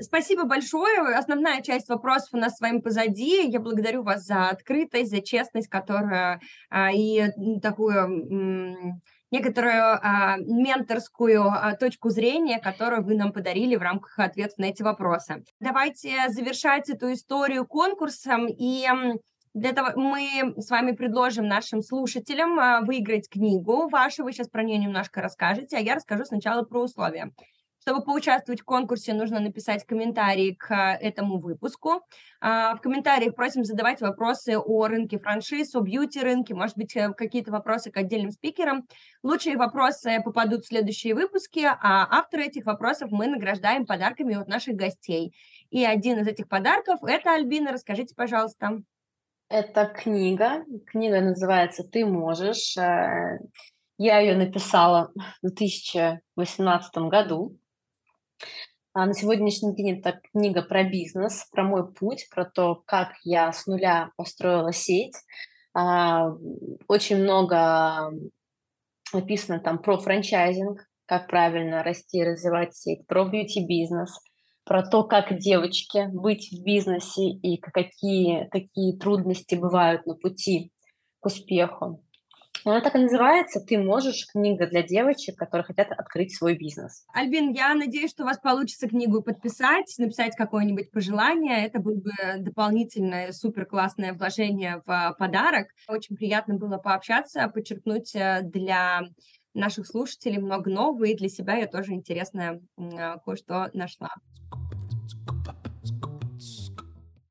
Спасибо 0.10 0.46
большое. 0.46 1.16
Основная 1.16 1.62
часть 1.62 1.88
вопросов 1.88 2.30
у 2.34 2.38
нас 2.38 2.58
с 2.58 2.62
вами 2.62 2.80
позади. 2.80 3.48
Я 3.48 3.60
благодарю 3.60 4.02
вас 4.02 4.26
за 4.26 4.50
открытость, 4.50 5.12
за 5.12 5.22
честность, 5.22 5.68
которая 5.68 6.42
а, 6.72 6.92
и 6.92 7.28
такую 7.62 9.00
некоторую 9.30 10.00
а, 10.02 10.38
менторскую 10.40 11.44
а, 11.44 11.76
точку 11.76 12.10
зрения, 12.10 12.58
которую 12.58 13.04
вы 13.04 13.14
нам 13.14 13.32
подарили 13.32 13.76
в 13.76 13.84
рамках 13.84 14.18
ответов 14.18 14.58
на 14.58 14.66
эти 14.66 14.82
вопросы. 14.82 15.44
Давайте 15.60 16.30
завершать 16.30 16.90
эту 16.90 17.14
историю 17.14 17.68
конкурсом 17.68 18.48
и 18.48 18.88
для 19.54 19.74
того 19.74 19.90
мы 19.96 20.56
с 20.58 20.72
вами 20.72 20.94
предложим 20.94 21.48
нашим 21.48 21.84
слушателям 21.84 22.60
а, 22.60 22.82
выиграть 22.82 23.30
книгу 23.30 23.90
вашу. 23.90 24.24
Вы 24.24 24.34
сейчас 24.34 24.50
про 24.50 24.64
нее 24.64 24.80
немножко 24.80 25.22
расскажете, 25.22 25.78
а 25.78 25.80
я 25.80 25.94
расскажу 25.94 26.26
сначала 26.26 26.64
про 26.64 26.82
условия. 26.82 27.32
Чтобы 27.90 28.04
поучаствовать 28.04 28.62
в 28.62 28.66
конкурсе, 28.66 29.16
нужно 29.16 29.40
написать 29.40 29.84
комментарий 29.84 30.54
к 30.54 30.70
а, 30.70 30.94
этому 30.94 31.40
выпуску. 31.40 32.04
А, 32.40 32.76
в 32.76 32.82
комментариях 32.82 33.34
просим 33.34 33.64
задавать 33.64 34.00
вопросы 34.00 34.60
о 34.60 34.86
рынке 34.86 35.18
франшиз, 35.18 35.74
о 35.74 35.82
бьюти-рынке, 35.82 36.54
может 36.54 36.78
быть, 36.78 36.96
э, 36.96 37.12
какие-то 37.14 37.52
вопросы 37.52 37.90
к 37.90 37.98
отдельным 37.98 38.30
спикерам. 38.32 38.88
Лучшие 39.24 39.58
вопросы 39.58 40.22
попадут 40.24 40.66
в 40.66 40.68
следующие 40.68 41.16
выпуски, 41.16 41.62
а 41.66 42.08
авторы 42.12 42.44
этих 42.44 42.68
вопросов 42.68 43.10
мы 43.10 43.26
награждаем 43.26 43.88
подарками 43.88 44.36
от 44.36 44.48
наших 44.48 44.76
гостей. 44.76 45.34
И 45.72 45.84
один 45.84 46.20
из 46.20 46.28
этих 46.28 46.48
подарков– 46.48 47.00
это 47.04 47.34
Альбина. 47.34 47.72
Расскажите, 47.72 48.14
пожалуйста. 48.14 48.84
Это 49.50 49.86
книга. 49.86 50.64
Книга 50.86 51.22
называется 51.22 51.84
«Ты 51.84 52.06
можешь». 52.06 52.78
Э, 52.78 53.40
я 53.98 54.20
ее 54.20 54.38
написала 54.38 55.12
в 55.42 55.48
2018 55.48 57.10
году. 57.10 57.58
А 58.94 59.06
на 59.06 59.14
сегодняшний 59.14 59.76
день 59.76 60.00
это 60.00 60.20
книга 60.32 60.62
про 60.62 60.84
бизнес, 60.84 61.48
про 61.52 61.64
мой 61.64 61.92
путь, 61.92 62.28
про 62.34 62.46
то, 62.46 62.82
как 62.86 63.14
я 63.24 63.52
с 63.52 63.68
нуля 63.68 64.12
построила 64.18 64.74
сеть. 64.74 65.16
А, 65.74 66.32
очень 66.88 67.18
много 67.18 68.12
написано 69.14 69.60
там 69.60 69.80
про 69.80 69.98
франчайзинг, 69.98 70.90
как 71.06 71.28
правильно 71.28 71.84
расти 71.84 72.20
и 72.20 72.24
развивать 72.24 72.76
сеть, 72.76 73.06
про 73.08 73.26
бьюти-бизнес, 73.26 74.20
про 74.66 74.84
то, 74.84 75.04
как 75.04 75.38
девочке 75.38 76.08
быть 76.08 76.50
в 76.52 76.64
бизнесе 76.64 77.30
и 77.30 77.58
какие, 77.58 78.48
какие 78.50 78.98
трудности 78.98 79.56
бывают 79.56 80.06
на 80.06 80.16
пути 80.16 80.72
к 81.20 81.28
успеху. 81.28 82.04
Она 82.66 82.82
так 82.82 82.96
и 82.96 83.00
называется 83.00 83.60
«Ты 83.62 83.78
можешь» 83.78 84.28
книга 84.32 84.68
для 84.68 84.84
девочек, 84.84 85.38
которые 85.38 85.66
хотят 85.66 85.92
открыть 85.92 86.36
свой 86.36 86.56
бизнес. 86.56 87.06
Альбин, 87.14 87.52
я 87.52 87.74
надеюсь, 87.74 88.12
что 88.12 88.24
у 88.24 88.26
вас 88.26 88.40
получится 88.40 88.88
книгу 88.88 89.22
подписать, 89.22 89.94
написать 89.98 90.36
какое-нибудь 90.36 90.92
пожелание. 90.92 91.66
Это 91.66 91.80
было 91.80 91.96
бы 91.96 92.12
дополнительное 92.38 93.32
супер 93.32 93.66
классное 93.66 94.14
вложение 94.14 94.82
в 94.86 95.16
подарок. 95.18 95.68
Очень 95.88 96.16
приятно 96.16 96.56
было 96.56 96.78
пообщаться, 96.78 97.48
подчеркнуть 97.48 98.16
э, 98.16 98.42
для 98.44 99.02
наших 99.54 99.88
слушателей 99.88 100.40
много 100.40 100.70
нового, 100.70 101.06
и 101.06 101.16
для 101.16 101.28
себя 101.28 101.56
я 101.56 101.68
тоже 101.68 101.94
интересное 101.94 102.62
кое-что 103.26 103.70
нашла. 103.74 104.10